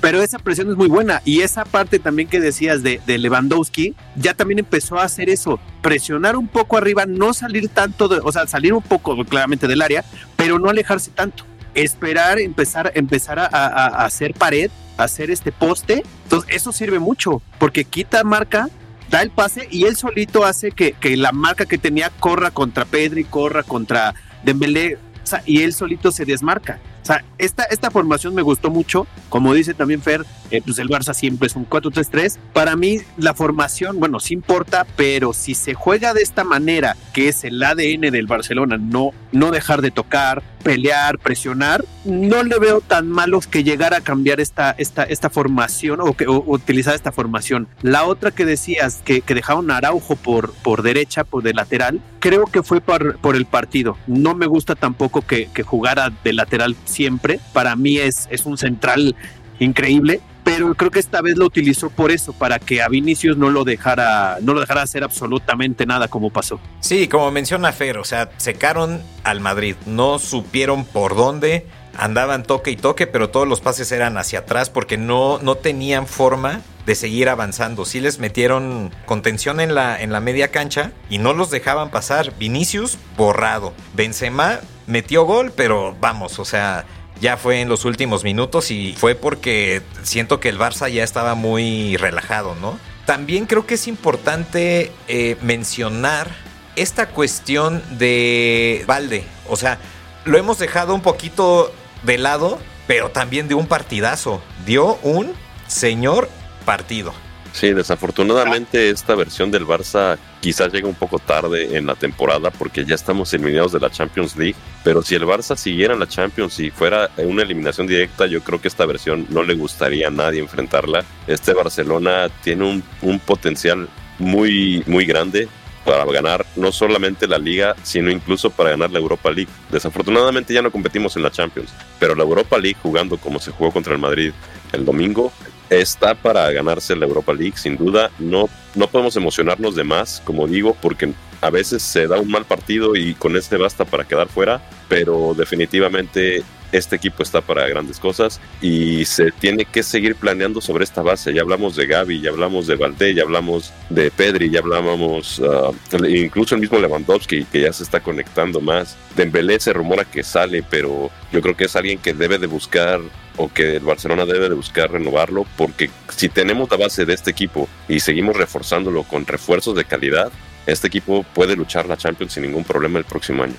pero 0.00 0.22
esa 0.22 0.38
presión 0.38 0.70
es 0.70 0.76
muy 0.76 0.86
buena 0.86 1.22
y 1.24 1.40
esa 1.40 1.64
parte 1.64 1.98
también 1.98 2.28
que 2.28 2.38
decías 2.38 2.84
de, 2.84 3.00
de, 3.04 3.18
Lewandowski 3.18 3.96
ya 4.14 4.32
también 4.32 4.60
empezó 4.60 4.96
a 4.96 5.02
hacer 5.02 5.28
eso, 5.28 5.58
presionar 5.82 6.36
un 6.36 6.46
poco 6.46 6.76
arriba, 6.76 7.04
no 7.04 7.34
salir 7.34 7.68
tanto, 7.68 8.08
o 8.22 8.30
sea, 8.30 8.46
salir 8.46 8.72
un 8.74 8.82
poco 8.82 9.24
claramente 9.24 9.66
del 9.66 9.82
área, 9.82 10.04
pero 10.36 10.60
no 10.60 10.70
alejarse 10.70 11.10
tanto 11.10 11.44
esperar, 11.82 12.38
empezar, 12.38 12.92
empezar 12.94 13.38
a, 13.38 14.04
hacer 14.04 14.34
pared, 14.34 14.70
a 14.70 14.72
hacer 14.98 15.30
este 15.30 15.52
poste. 15.52 16.02
Entonces, 16.24 16.54
eso 16.54 16.72
sirve 16.72 16.98
mucho 16.98 17.40
porque 17.58 17.84
quita 17.84 18.22
marca, 18.24 18.68
da 19.10 19.22
el 19.22 19.30
pase 19.30 19.66
y 19.70 19.84
él 19.84 19.96
solito 19.96 20.44
hace 20.44 20.70
que, 20.70 20.92
que 20.92 21.16
la 21.16 21.32
marca 21.32 21.64
que 21.64 21.78
tenía 21.78 22.10
corra 22.20 22.50
contra 22.50 22.84
Pedri, 22.84 23.24
corra 23.24 23.62
contra 23.62 24.14
Dembélé, 24.44 24.98
y 25.44 25.62
él 25.62 25.72
solito 25.72 26.12
se 26.12 26.24
desmarca. 26.24 26.78
O 27.02 27.06
sea, 27.06 27.24
esta, 27.38 27.64
esta 27.64 27.90
formación 27.90 28.34
me 28.34 28.42
gustó 28.42 28.70
mucho 28.70 29.06
Como 29.28 29.54
dice 29.54 29.72
también 29.72 30.02
Fer, 30.02 30.26
eh, 30.50 30.62
pues 30.64 30.78
el 30.78 30.88
Barça 30.88 31.14
siempre 31.14 31.46
es 31.46 31.56
un 31.56 31.68
4-3-3. 31.68 32.38
Para 32.52 32.76
mí 32.76 32.98
la 33.16 33.34
formación, 33.34 33.98
bueno, 34.00 34.20
sí 34.20 34.34
importa, 34.34 34.86
pero 34.96 35.32
si 35.32 35.54
se 35.54 35.74
juega 35.74 36.14
de 36.14 36.22
esta 36.22 36.44
manera, 36.44 36.96
que 37.12 37.28
es 37.28 37.44
el 37.44 37.62
ADN 37.62 38.10
del 38.12 38.26
Barcelona, 38.26 38.78
no, 38.78 39.10
no 39.32 39.50
dejar 39.50 39.82
de 39.82 39.90
tocar, 39.90 40.42
pelear, 40.62 41.18
presionar, 41.18 41.84
no 42.04 42.42
le 42.42 42.58
veo 42.58 42.80
tan 42.80 43.08
malos 43.08 43.46
que 43.46 43.64
llegar 43.64 43.94
a 43.94 44.00
cambiar 44.00 44.40
esta, 44.40 44.74
esta, 44.76 45.04
esta 45.04 45.30
formación 45.30 46.00
o, 46.00 46.14
que, 46.14 46.28
utilizar 46.28 46.94
esta 46.94 47.12
formación. 47.12 47.68
La 47.82 48.04
otra 48.04 48.30
que 48.30 48.44
decías, 48.44 49.02
que, 49.04 49.20
que 49.20 49.34
dejaron 49.34 49.70
a 49.70 49.76
Araujo 49.76 50.16
por, 50.16 50.52
por 50.54 50.82
derecha, 50.82 51.24
por 51.24 51.42
de 51.42 51.54
lateral, 51.54 52.00
creo 52.20 52.44
que 52.44 52.62
fue 52.62 52.80
por, 52.80 53.18
por 53.18 53.36
el 53.36 53.46
partido. 53.46 53.96
No 54.06 54.34
me 54.34 54.46
gusta 54.46 54.74
tampoco 54.74 55.22
que, 55.22 55.48
que 55.52 55.62
jugara 55.62 56.12
de 56.24 56.32
lateral 56.32 56.76
siempre. 56.84 57.40
Para 57.52 57.76
mí 57.76 57.98
es, 57.98 58.28
es 58.30 58.46
un 58.46 58.58
central 58.58 59.16
increíble, 59.58 60.20
pero 60.48 60.74
creo 60.74 60.90
que 60.90 60.98
esta 60.98 61.20
vez 61.20 61.36
lo 61.36 61.44
utilizó 61.44 61.90
por 61.90 62.10
eso, 62.10 62.32
para 62.32 62.58
que 62.58 62.82
a 62.82 62.88
Vinicius 62.88 63.36
no 63.36 63.50
lo 63.50 63.64
dejara, 63.64 64.38
no 64.40 64.54
lo 64.54 64.60
dejara 64.60 64.82
hacer 64.82 65.04
absolutamente 65.04 65.84
nada 65.86 66.08
como 66.08 66.30
pasó. 66.30 66.58
Sí, 66.80 67.06
como 67.08 67.30
menciona 67.30 67.72
Fer, 67.72 67.98
o 67.98 68.04
sea, 68.04 68.30
secaron 68.38 69.02
al 69.24 69.40
Madrid, 69.40 69.76
no 69.86 70.18
supieron 70.18 70.84
por 70.84 71.14
dónde, 71.14 71.66
andaban 71.96 72.44
toque 72.44 72.70
y 72.70 72.76
toque, 72.76 73.06
pero 73.06 73.28
todos 73.28 73.46
los 73.46 73.60
pases 73.60 73.92
eran 73.92 74.16
hacia 74.16 74.40
atrás 74.40 74.70
porque 74.70 74.96
no, 74.96 75.38
no 75.42 75.56
tenían 75.56 76.06
forma 76.06 76.62
de 76.86 76.94
seguir 76.94 77.28
avanzando. 77.28 77.84
Sí 77.84 78.00
les 78.00 78.18
metieron 78.18 78.90
contención 79.04 79.60
en 79.60 79.74
la, 79.74 80.00
en 80.00 80.12
la 80.12 80.20
media 80.20 80.48
cancha 80.48 80.92
y 81.10 81.18
no 81.18 81.34
los 81.34 81.50
dejaban 81.50 81.90
pasar. 81.90 82.32
Vinicius 82.38 82.96
borrado. 83.16 83.74
Benzema 83.94 84.60
metió 84.86 85.24
gol, 85.24 85.52
pero 85.54 85.94
vamos, 86.00 86.38
o 86.38 86.44
sea, 86.44 86.86
ya 87.20 87.36
fue 87.36 87.60
en 87.60 87.68
los 87.68 87.84
últimos 87.84 88.24
minutos 88.24 88.70
y 88.70 88.94
fue 88.98 89.14
porque 89.14 89.82
siento 90.02 90.40
que 90.40 90.48
el 90.48 90.58
Barça 90.58 90.90
ya 90.90 91.04
estaba 91.04 91.34
muy 91.34 91.96
relajado, 91.96 92.54
¿no? 92.56 92.78
También 93.06 93.46
creo 93.46 93.66
que 93.66 93.74
es 93.74 93.88
importante 93.88 94.92
eh, 95.08 95.36
mencionar 95.40 96.30
esta 96.76 97.08
cuestión 97.08 97.82
de 97.98 98.84
Valde. 98.86 99.24
O 99.48 99.56
sea, 99.56 99.78
lo 100.24 100.38
hemos 100.38 100.58
dejado 100.58 100.94
un 100.94 101.00
poquito 101.00 101.72
de 102.02 102.18
lado, 102.18 102.58
pero 102.86 103.10
también 103.10 103.48
de 103.48 103.54
un 103.54 103.66
partidazo. 103.66 104.42
Dio 104.66 104.96
un 105.02 105.32
señor 105.66 106.28
partido. 106.64 107.14
Sí, 107.52 107.72
desafortunadamente 107.72 108.90
esta 108.90 109.14
versión 109.14 109.50
del 109.50 109.66
Barça 109.66 110.16
quizás 110.40 110.72
llega 110.72 110.86
un 110.86 110.94
poco 110.94 111.18
tarde 111.18 111.76
en 111.76 111.86
la 111.86 111.94
temporada 111.94 112.50
porque 112.50 112.84
ya 112.84 112.94
estamos 112.94 113.32
eliminados 113.34 113.72
de 113.72 113.80
la 113.80 113.90
Champions 113.90 114.36
League, 114.36 114.54
pero 114.84 115.02
si 115.02 115.14
el 115.14 115.24
Barça 115.24 115.56
siguiera 115.56 115.94
en 115.94 116.00
la 116.00 116.06
Champions 116.06 116.60
y 116.60 116.70
fuera 116.70 117.10
una 117.16 117.42
eliminación 117.42 117.86
directa, 117.86 118.26
yo 118.26 118.42
creo 118.42 118.60
que 118.60 118.68
esta 118.68 118.86
versión 118.86 119.26
no 119.30 119.42
le 119.42 119.54
gustaría 119.54 120.08
a 120.08 120.10
nadie 120.10 120.40
enfrentarla. 120.40 121.04
Este 121.26 121.52
Barcelona 121.52 122.28
tiene 122.42 122.64
un, 122.64 122.82
un 123.02 123.18
potencial 123.18 123.88
muy, 124.18 124.82
muy 124.86 125.04
grande 125.04 125.48
para 125.84 126.04
ganar 126.04 126.44
no 126.54 126.70
solamente 126.70 127.26
la 127.26 127.38
liga, 127.38 127.74
sino 127.82 128.10
incluso 128.10 128.50
para 128.50 128.70
ganar 128.70 128.90
la 128.90 128.98
Europa 128.98 129.30
League. 129.30 129.50
Desafortunadamente 129.70 130.52
ya 130.52 130.60
no 130.60 130.70
competimos 130.70 131.16
en 131.16 131.22
la 131.22 131.30
Champions, 131.30 131.70
pero 131.98 132.14
la 132.14 132.24
Europa 132.24 132.58
League 132.58 132.76
jugando 132.82 133.16
como 133.16 133.40
se 133.40 133.50
jugó 133.52 133.72
contra 133.72 133.94
el 133.94 133.98
Madrid 133.98 134.32
el 134.72 134.84
domingo 134.84 135.32
está 135.70 136.14
para 136.14 136.50
ganarse 136.50 136.96
la 136.96 137.06
Europa 137.06 137.32
League, 137.32 137.56
sin 137.56 137.76
duda. 137.76 138.10
No, 138.18 138.48
no 138.74 138.86
podemos 138.88 139.16
emocionarnos 139.16 139.74
de 139.74 139.84
más, 139.84 140.22
como 140.24 140.46
digo, 140.46 140.76
porque 140.80 141.12
a 141.40 141.50
veces 141.50 141.82
se 141.82 142.06
da 142.06 142.18
un 142.18 142.30
mal 142.30 142.44
partido 142.44 142.96
y 142.96 143.14
con 143.14 143.36
este 143.36 143.56
basta 143.56 143.84
para 143.84 144.04
quedar 144.04 144.28
fuera, 144.28 144.60
pero 144.88 145.34
definitivamente 145.36 146.42
este 146.72 146.96
equipo 146.96 147.22
está 147.22 147.40
para 147.40 147.66
grandes 147.68 147.98
cosas 147.98 148.40
y 148.60 149.04
se 149.04 149.30
tiene 149.30 149.64
que 149.64 149.82
seguir 149.82 150.14
planeando 150.14 150.60
sobre 150.60 150.84
esta 150.84 151.02
base. 151.02 151.32
Ya 151.32 151.42
hablamos 151.42 151.76
de 151.76 151.86
Gaby, 151.86 152.20
ya 152.20 152.30
hablamos 152.30 152.66
de 152.66 152.76
Valdé, 152.76 153.14
ya 153.14 153.22
hablamos 153.22 153.72
de 153.88 154.10
Pedri, 154.10 154.50
ya 154.50 154.60
hablamos 154.60 155.38
uh, 155.38 155.74
incluso 156.06 156.54
el 156.54 156.60
mismo 156.60 156.78
Lewandowski 156.78 157.44
que 157.44 157.62
ya 157.62 157.72
se 157.72 157.82
está 157.82 158.00
conectando 158.00 158.60
más. 158.60 158.96
Dembélé 159.16 159.60
se 159.60 159.72
rumora 159.72 160.04
que 160.04 160.22
sale, 160.22 160.62
pero 160.68 161.10
yo 161.32 161.40
creo 161.40 161.56
que 161.56 161.64
es 161.64 161.76
alguien 161.76 161.98
que 161.98 162.12
debe 162.12 162.38
de 162.38 162.46
buscar 162.46 163.00
o 163.36 163.52
que 163.52 163.76
el 163.76 163.84
Barcelona 163.84 164.26
debe 164.26 164.48
de 164.48 164.54
buscar 164.54 164.90
renovarlo 164.90 165.46
porque 165.56 165.90
si 166.08 166.28
tenemos 166.28 166.70
la 166.70 166.76
base 166.76 167.06
de 167.06 167.14
este 167.14 167.30
equipo 167.30 167.68
y 167.88 168.00
seguimos 168.00 168.36
reforzándolo 168.36 169.04
con 169.04 169.26
refuerzos 169.26 169.76
de 169.76 169.84
calidad, 169.84 170.32
este 170.66 170.88
equipo 170.88 171.22
puede 171.34 171.56
luchar 171.56 171.86
la 171.86 171.96
Champions 171.96 172.32
sin 172.32 172.42
ningún 172.42 172.64
problema 172.64 172.98
el 172.98 173.04
próximo 173.04 173.44
año. 173.44 173.54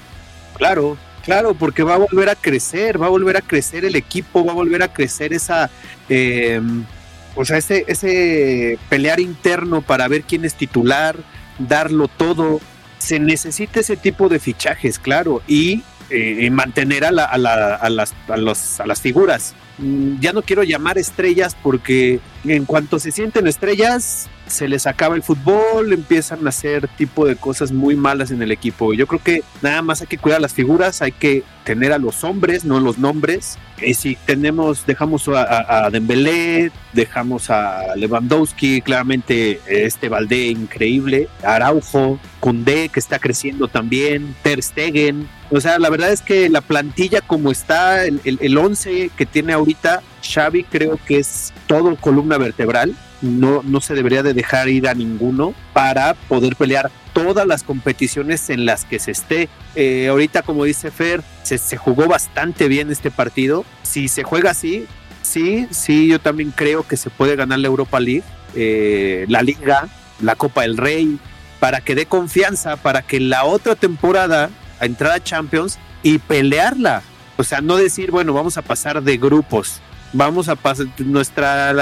Claro, 0.55 0.97
Claro, 1.23 1.53
porque 1.53 1.83
va 1.83 1.95
a 1.95 1.97
volver 1.97 2.29
a 2.29 2.35
crecer, 2.35 3.01
va 3.01 3.07
a 3.07 3.09
volver 3.09 3.37
a 3.37 3.41
crecer 3.41 3.85
el 3.85 3.95
equipo, 3.95 4.45
va 4.45 4.51
a 4.51 4.55
volver 4.55 4.83
a 4.83 4.93
crecer 4.93 5.33
esa, 5.33 5.69
eh, 6.07 6.61
o 7.35 7.45
sea, 7.45 7.57
ese, 7.57 7.85
ese 7.87 8.79
pelear 8.89 9.19
interno 9.19 9.81
para 9.81 10.07
ver 10.07 10.23
quién 10.23 10.45
es 10.45 10.55
titular, 10.55 11.17
darlo 11.59 12.07
todo. 12.07 12.61
Se 12.97 13.19
necesita 13.19 13.79
ese 13.79 13.97
tipo 13.97 14.29
de 14.29 14.39
fichajes, 14.39 14.97
claro, 14.99 15.41
y 15.47 15.83
eh, 16.09 16.49
mantener 16.49 17.05
a, 17.05 17.11
la, 17.11 17.25
a, 17.25 17.37
la, 17.37 17.75
a, 17.75 17.89
las, 17.89 18.13
a, 18.27 18.37
los, 18.37 18.79
a 18.79 18.87
las 18.87 19.01
figuras. 19.01 19.53
Mm, 19.77 20.19
ya 20.19 20.33
no 20.33 20.41
quiero 20.41 20.63
llamar 20.63 20.97
estrellas 20.97 21.55
porque 21.61 22.19
en 22.45 22.65
cuanto 22.65 22.99
se 22.99 23.11
sienten 23.11 23.47
estrellas, 23.47 24.29
se 24.47 24.67
les 24.67 24.87
acaba 24.87 25.15
el 25.15 25.23
fútbol, 25.23 25.93
empiezan 25.93 26.45
a 26.45 26.49
hacer 26.49 26.87
tipo 26.97 27.25
de 27.25 27.35
cosas 27.35 27.71
muy 27.71 27.95
malas 27.95 28.31
en 28.31 28.41
el 28.41 28.51
equipo. 28.51 28.93
Yo 28.93 29.07
creo 29.07 29.21
que 29.21 29.43
nada 29.61 29.81
más 29.81 30.01
hay 30.01 30.07
que 30.07 30.17
cuidar 30.17 30.41
las 30.41 30.53
figuras, 30.53 31.01
hay 31.01 31.11
que 31.11 31.43
tener 31.63 31.93
a 31.93 31.99
los 31.99 32.23
hombres, 32.23 32.65
no 32.65 32.79
los 32.79 32.97
nombres. 32.97 33.57
Y 33.81 33.93
si 33.93 34.15
tenemos, 34.25 34.85
dejamos 34.85 35.27
a, 35.27 35.85
a 35.85 35.89
Dembélé, 35.89 36.71
dejamos 36.93 37.49
a 37.49 37.95
Lewandowski, 37.95 38.81
claramente 38.81 39.61
este 39.67 40.09
Valdé 40.09 40.47
increíble, 40.47 41.29
Araujo, 41.43 42.19
Koundé 42.39 42.89
que 42.89 42.99
está 42.99 43.19
creciendo 43.19 43.67
también, 43.67 44.35
Ter 44.41 44.63
Stegen. 44.63 45.29
O 45.51 45.61
sea, 45.61 45.79
la 45.79 45.89
verdad 45.89 46.11
es 46.11 46.21
que 46.21 46.49
la 46.49 46.61
plantilla 46.61 47.21
como 47.21 47.51
está, 47.51 48.05
el, 48.05 48.19
el, 48.23 48.39
el 48.41 48.57
once 48.57 49.11
que 49.15 49.25
tiene 49.25 49.53
ahorita 49.53 50.01
Xavi 50.31 50.63
creo 50.63 50.99
que 51.05 51.19
es 51.19 51.53
todo 51.67 51.95
columna 51.95 52.37
vertebral 52.37 52.95
no, 53.21 53.61
no 53.63 53.81
se 53.81 53.95
debería 53.95 54.23
de 54.23 54.33
dejar 54.33 54.69
ir 54.69 54.87
a 54.87 54.93
ninguno 54.93 55.53
para 55.73 56.13
poder 56.13 56.55
pelear 56.55 56.91
todas 57.13 57.45
las 57.45 57.63
competiciones 57.63 58.49
en 58.49 58.65
las 58.65 58.85
que 58.85 58.99
se 58.99 59.11
esté. 59.11 59.49
Eh, 59.75 60.07
ahorita, 60.07 60.41
como 60.41 60.63
dice 60.63 60.91
Fer, 60.91 61.21
se, 61.43 61.57
se, 61.57 61.77
jugó 61.77 62.07
bastante 62.07 62.67
bien 62.67 62.91
este 62.91 63.11
partido. 63.11 63.65
Si 63.83 64.07
se 64.07 64.23
juega 64.23 64.51
así, 64.51 64.85
sí, 65.21 65.67
sí, 65.71 66.07
yo 66.07 66.19
también 66.19 66.51
creo 66.55 66.87
que 66.87 66.97
se 66.97 67.09
puede 67.09 67.35
ganar 67.35 67.59
la 67.59 67.67
Europa 67.67 67.99
League, 67.99 68.23
eh, 68.55 69.25
la 69.27 69.41
Liga, 69.41 69.87
la 70.21 70.35
Copa 70.35 70.61
del 70.61 70.77
Rey, 70.77 71.19
para 71.59 71.81
que 71.81 71.95
dé 71.95 72.05
confianza, 72.05 72.77
para 72.77 73.01
que 73.01 73.19
la 73.19 73.43
otra 73.43 73.75
temporada 73.75 74.49
a 74.79 74.85
entrar 74.85 75.11
a 75.11 75.23
Champions 75.23 75.77
y 76.03 76.19
pelearla. 76.19 77.01
O 77.35 77.43
sea, 77.43 77.61
no 77.61 77.75
decir, 77.75 78.11
bueno, 78.11 78.33
vamos 78.33 78.57
a 78.57 78.61
pasar 78.61 79.01
de 79.01 79.17
grupos, 79.17 79.81
vamos 80.13 80.49
a 80.49 80.55
pasar 80.55 80.87
nuestra... 80.99 81.73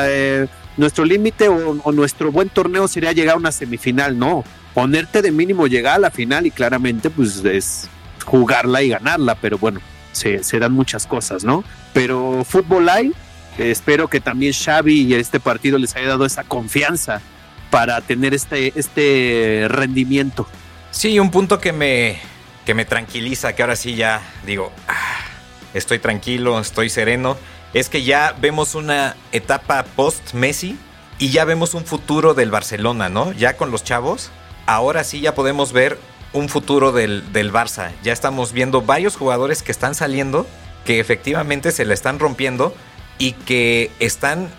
Nuestro 0.77 1.05
límite 1.05 1.49
o, 1.49 1.91
nuestro 1.91 2.31
buen 2.31 2.49
torneo 2.49 2.87
sería 2.87 3.11
llegar 3.11 3.33
a 3.33 3.39
una 3.39 3.51
semifinal, 3.51 4.17
no. 4.17 4.43
Ponerte 4.75 5.23
de 5.23 5.31
mínimo 5.31 5.65
llegar 5.65 5.95
a 5.95 5.99
la 5.99 6.11
final 6.11 6.45
y 6.45 6.51
claramente 6.51 7.09
pues 7.09 7.43
es 7.43 7.89
jugarla 8.23 8.83
y 8.83 8.89
ganarla, 8.89 9.33
pero 9.33 9.57
bueno, 9.57 9.79
se, 10.11 10.43
se 10.43 10.59
dan 10.59 10.73
muchas 10.73 11.07
cosas, 11.07 11.43
¿no? 11.43 11.63
Pero 11.93 12.43
fútbol 12.47 12.89
hay, 12.89 13.11
espero 13.57 14.07
que 14.07 14.19
también 14.19 14.53
Xavi 14.53 15.01
y 15.01 15.13
este 15.15 15.39
partido 15.39 15.79
les 15.79 15.95
haya 15.95 16.09
dado 16.09 16.25
esa 16.27 16.43
confianza 16.43 17.21
para 17.71 17.99
tener 18.01 18.35
este, 18.35 18.71
este 18.75 19.65
rendimiento. 19.69 20.47
Sí, 20.91 21.17
un 21.17 21.31
punto 21.31 21.59
que 21.59 21.73
me, 21.73 22.19
que 22.67 22.75
me 22.75 22.85
tranquiliza, 22.85 23.53
que 23.55 23.63
ahora 23.63 23.75
sí 23.75 23.95
ya 23.95 24.21
digo, 24.45 24.71
ah, 24.87 25.17
estoy 25.73 25.97
tranquilo, 25.97 26.59
estoy 26.59 26.89
sereno 26.91 27.35
es 27.79 27.89
que 27.89 28.03
ya 28.03 28.35
vemos 28.39 28.75
una 28.75 29.15
etapa 29.31 29.83
post-Messi 29.95 30.77
y 31.19 31.29
ya 31.29 31.45
vemos 31.45 31.73
un 31.73 31.85
futuro 31.85 32.33
del 32.33 32.51
Barcelona, 32.51 33.09
¿no? 33.09 33.31
Ya 33.33 33.57
con 33.57 33.71
los 33.71 33.83
chavos, 33.83 34.31
ahora 34.65 35.03
sí 35.03 35.21
ya 35.21 35.35
podemos 35.35 35.73
ver 35.73 35.99
un 36.33 36.49
futuro 36.49 36.91
del, 36.91 37.31
del 37.33 37.51
Barça. 37.51 37.91
Ya 38.03 38.13
estamos 38.13 38.51
viendo 38.51 38.81
varios 38.81 39.15
jugadores 39.15 39.63
que 39.63 39.71
están 39.71 39.95
saliendo, 39.95 40.47
que 40.85 40.99
efectivamente 40.99 41.71
se 41.71 41.85
le 41.85 41.93
están 41.93 42.19
rompiendo 42.19 42.73
y 43.17 43.33
que 43.33 43.91
están 43.99 44.49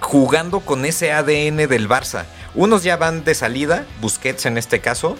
jugando 0.00 0.60
con 0.60 0.84
ese 0.84 1.12
ADN 1.12 1.68
del 1.68 1.88
Barça. 1.88 2.24
Unos 2.54 2.82
ya 2.82 2.96
van 2.96 3.24
de 3.24 3.34
salida, 3.34 3.84
Busquets 4.00 4.46
en 4.46 4.58
este 4.58 4.80
caso, 4.80 5.16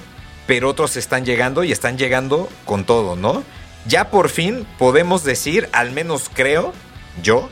pero 0.47 0.69
otros 0.69 0.97
están 0.97 1.25
llegando 1.25 1.65
y 1.65 1.73
están 1.73 1.99
llegando 1.99 2.49
con 2.65 2.85
todo, 2.85 3.17
¿no? 3.17 3.43
Ya 3.87 4.11
por 4.11 4.31
fin 4.31 4.67
podemos 4.79 5.23
decir, 5.23 5.69
al 5.73 5.93
menos 5.93 6.31
creo, 6.33 6.73
yo, 7.23 7.50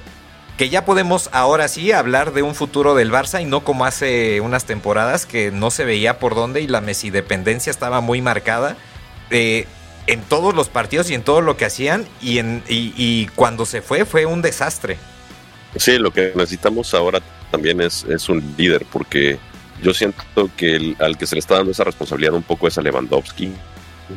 que 0.56 0.68
ya 0.68 0.84
podemos 0.84 1.30
ahora 1.32 1.68
sí 1.68 1.92
hablar 1.92 2.32
de 2.32 2.42
un 2.42 2.54
futuro 2.54 2.94
del 2.94 3.10
Barça 3.10 3.42
y 3.42 3.44
no 3.44 3.64
como 3.64 3.84
hace 3.84 4.40
unas 4.40 4.64
temporadas 4.66 5.26
que 5.26 5.50
no 5.50 5.70
se 5.70 5.84
veía 5.84 6.18
por 6.18 6.34
dónde 6.34 6.60
y 6.60 6.66
la 6.66 6.80
Messi 6.80 7.10
dependencia 7.10 7.70
estaba 7.70 8.00
muy 8.00 8.22
marcada 8.22 8.76
eh, 9.30 9.66
en 10.06 10.20
todos 10.22 10.54
los 10.54 10.68
partidos 10.68 11.10
y 11.10 11.14
en 11.14 11.22
todo 11.22 11.40
lo 11.40 11.56
que 11.56 11.64
hacían 11.64 12.06
y, 12.20 13.26
cuando 13.34 13.66
se 13.66 13.82
fue 13.82 14.04
fue 14.04 14.26
un 14.26 14.42
desastre. 14.42 14.98
Sí, 15.76 15.98
lo 15.98 16.12
que 16.12 16.32
necesitamos 16.36 16.94
ahora 16.94 17.20
también 17.50 17.80
es, 17.80 18.04
es 18.04 18.28
un 18.28 18.54
líder, 18.56 18.86
porque 18.92 19.38
yo 19.82 19.92
siento 19.92 20.48
que 20.56 20.94
al 21.00 21.18
que 21.18 21.26
se 21.26 21.34
le 21.34 21.40
está 21.40 21.56
dando 21.56 21.72
esa 21.72 21.82
responsabilidad 21.82 22.34
un 22.34 22.42
poco 22.44 22.68
es 22.68 22.78
a 22.78 22.82
Lewandowski, 22.82 23.50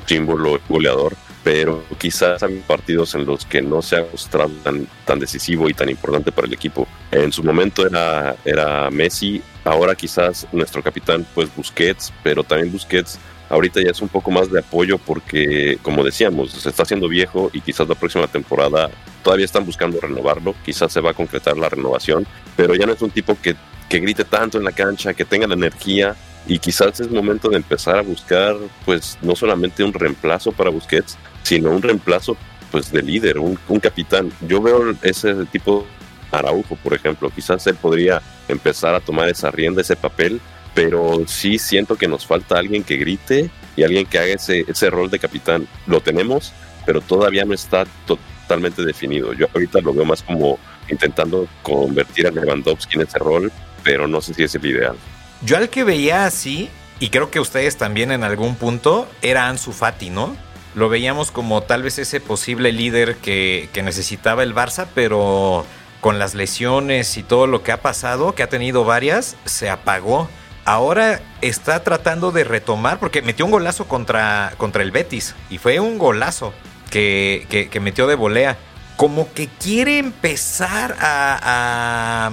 símbolo 0.06 0.60
goleador, 0.70 1.16
pero 1.48 1.82
quizás 1.98 2.44
hay 2.44 2.62
partidos 2.68 3.16
en 3.16 3.26
los 3.26 3.46
que 3.46 3.62
no 3.62 3.82
se 3.82 3.96
ha 3.96 4.06
mostrado 4.12 4.52
tan, 4.66 4.86
tan 5.06 5.18
decisivo 5.18 5.70
y 5.70 5.74
tan 5.74 5.90
importante 5.90 6.30
para 6.30 6.46
el 6.46 6.54
equipo. 6.54 6.86
En 7.10 7.32
su 7.32 7.42
momento 7.42 7.88
era, 7.88 8.36
era 8.44 8.92
Messi, 8.92 9.42
ahora 9.64 9.96
quizás 9.96 10.46
nuestro 10.52 10.84
capitán 10.84 11.26
pues 11.34 11.48
Busquets, 11.56 12.12
pero 12.22 12.44
también 12.44 12.70
Busquets 12.70 13.18
ahorita 13.48 13.82
ya 13.82 13.92
es 13.92 14.02
un 14.02 14.10
poco 14.10 14.30
más 14.30 14.52
de 14.52 14.60
apoyo 14.60 14.98
porque, 14.98 15.80
como 15.84 16.04
decíamos, 16.04 16.52
se 16.52 16.68
está 16.68 16.84
haciendo 16.84 17.08
viejo 17.08 17.50
y 17.54 17.62
quizás 17.62 17.88
la 17.88 17.96
próxima 17.96 18.28
temporada 18.28 18.90
todavía 19.24 19.46
están 19.46 19.66
buscando 19.66 20.02
renovarlo, 20.02 20.54
quizás 20.66 20.92
se 20.92 21.00
va 21.00 21.12
a 21.12 21.14
concretar 21.14 21.56
la 21.58 21.70
renovación, 21.70 22.28
pero 22.58 22.76
ya 22.76 22.86
no 22.86 22.92
es 22.92 23.02
un 23.02 23.12
tipo 23.12 23.38
que, 23.42 23.56
que 23.88 24.00
grite 24.02 24.26
tanto 24.26 24.58
en 24.58 24.66
la 24.66 24.74
cancha, 24.74 25.14
que 25.14 25.24
tenga 25.24 25.48
la 25.48 25.54
energía 25.54 26.14
y 26.48 26.60
quizás 26.60 27.00
es 27.00 27.12
momento 27.12 27.50
de 27.50 27.58
empezar 27.58 27.98
a 27.98 28.02
buscar 28.02 28.56
pues 28.86 29.18
no 29.22 29.36
solamente 29.36 29.84
un 29.84 29.94
reemplazo 29.94 30.52
para 30.52 30.70
Busquets, 30.70 31.18
sino 31.44 31.72
un 31.72 31.82
reemplazo 31.82 32.38
pues 32.72 32.92
de 32.92 33.02
líder, 33.02 33.38
un, 33.40 33.58
capitán. 33.82 34.32
Yo 34.48 34.62
veo 34.62 34.96
ese 35.02 35.34
tipo 35.46 35.86
Araujo, 36.32 36.76
por 36.78 36.94
ejemplo, 36.94 37.30
quizás 37.30 37.66
él 37.68 37.76
podría 37.76 38.22
empezar 38.48 38.96
a 38.96 39.00
tomar 39.00 39.30
esa 39.30 39.52
rienda, 39.52 39.82
ese 39.82 39.96
papel, 39.96 40.42
pero 40.74 41.24
sí 41.28 41.58
siento 41.58 41.96
que 41.96 42.08
nos 42.08 42.26
falta 42.26 42.58
alguien 42.58 42.84
que 42.84 42.98
grite 42.98 43.50
y 43.76 43.84
alguien 43.84 44.06
que 44.06 44.20
haga 44.20 44.34
ese, 44.34 44.66
ese 44.68 44.90
rol 44.90 45.10
de 45.10 45.20
capitán. 45.20 45.68
Lo 45.86 46.02
tenemos, 46.02 46.54
pero 46.86 47.02
todavía 47.02 47.46
no 47.46 47.54
está 47.54 47.86
totalmente 48.06 48.84
definido. 48.84 49.34
Yo 49.34 49.48
ahorita 49.54 49.82
lo 49.82 49.94
veo 49.94 50.06
más 50.06 50.24
como 50.24 50.60
intentando 50.90 51.48
convertir 51.62 52.28
a 52.28 52.32
Lewandowski 52.32 52.98
en 52.98 53.08
ese 53.08 53.20
rol, 53.20 53.52
pero 53.84 54.08
no 54.08 54.22
sé 54.22 54.34
si 54.34 54.44
es 54.44 54.56
el 54.56 54.66
ideal. 54.66 54.96
Yo 55.44 55.58
al 55.58 55.70
que 55.70 55.84
veía 55.84 56.26
así, 56.26 56.70
y 57.00 57.10
creo 57.10 57.30
que 57.30 57.40
ustedes 57.40 57.78
también 57.78 58.12
en 58.12 58.24
algún 58.24 58.56
punto, 58.56 59.08
era 59.22 59.48
Ansu 59.48 59.72
Fati, 59.72 60.10
¿no? 60.10 60.36
Lo 60.76 60.90
veíamos 60.90 61.32
como 61.32 61.62
tal 61.62 61.84
vez 61.84 62.00
ese 62.00 62.20
posible 62.20 62.72
líder 62.72 63.18
que, 63.18 63.70
que 63.74 63.84
necesitaba 63.84 64.44
el 64.44 64.54
Barça, 64.54 64.88
pero 64.94 65.66
con 66.02 66.20
las 66.20 66.36
lesiones 66.36 67.18
y 67.18 67.24
todo 67.24 67.48
lo 67.48 67.64
que 67.64 67.72
ha 67.72 67.82
pasado, 67.82 68.36
que 68.36 68.44
ha 68.44 68.50
tenido 68.50 68.84
varias, 68.84 69.36
se 69.46 69.70
apagó. 69.70 70.30
Ahora 70.66 71.22
está 71.42 71.84
tratando 71.84 72.32
de 72.32 72.44
retomar, 72.44 73.00
porque 73.00 73.22
metió 73.22 73.46
un 73.46 73.52
golazo 73.52 73.88
contra, 73.88 74.54
contra 74.58 74.84
el 74.84 74.92
Betis, 74.92 75.36
y 75.50 75.58
fue 75.58 75.80
un 75.80 75.98
golazo 75.98 76.54
que, 76.90 77.70
que, 77.72 77.80
metió 77.80 78.08
de 78.08 78.16
volea. 78.16 78.58
Como 78.96 79.32
que 79.34 79.48
quiere 79.48 80.00
empezar 80.00 80.98
a, 81.00 82.28
a, 82.28 82.32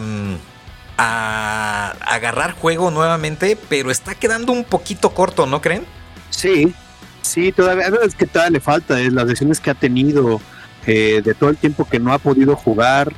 a, 0.96 1.94
agarrar 2.00 2.52
juego 2.52 2.90
nuevamente, 2.90 3.58
pero 3.68 3.90
está 3.90 4.14
quedando 4.14 4.52
un 4.52 4.64
poquito 4.64 5.10
corto, 5.10 5.46
¿no 5.46 5.60
creen? 5.60 5.84
Sí, 6.30 6.74
sí, 7.22 7.52
todavía 7.52 7.86
es 8.04 8.14
que 8.14 8.26
todavía 8.26 8.52
le 8.52 8.60
falta, 8.60 9.00
es 9.00 9.12
las 9.12 9.26
lesiones 9.26 9.60
que 9.60 9.70
ha 9.70 9.74
tenido, 9.74 10.40
eh, 10.86 11.22
de 11.24 11.34
todo 11.34 11.50
el 11.50 11.56
tiempo 11.56 11.88
que 11.88 11.98
no 11.98 12.12
ha 12.12 12.18
podido 12.18 12.56
jugar, 12.56 13.12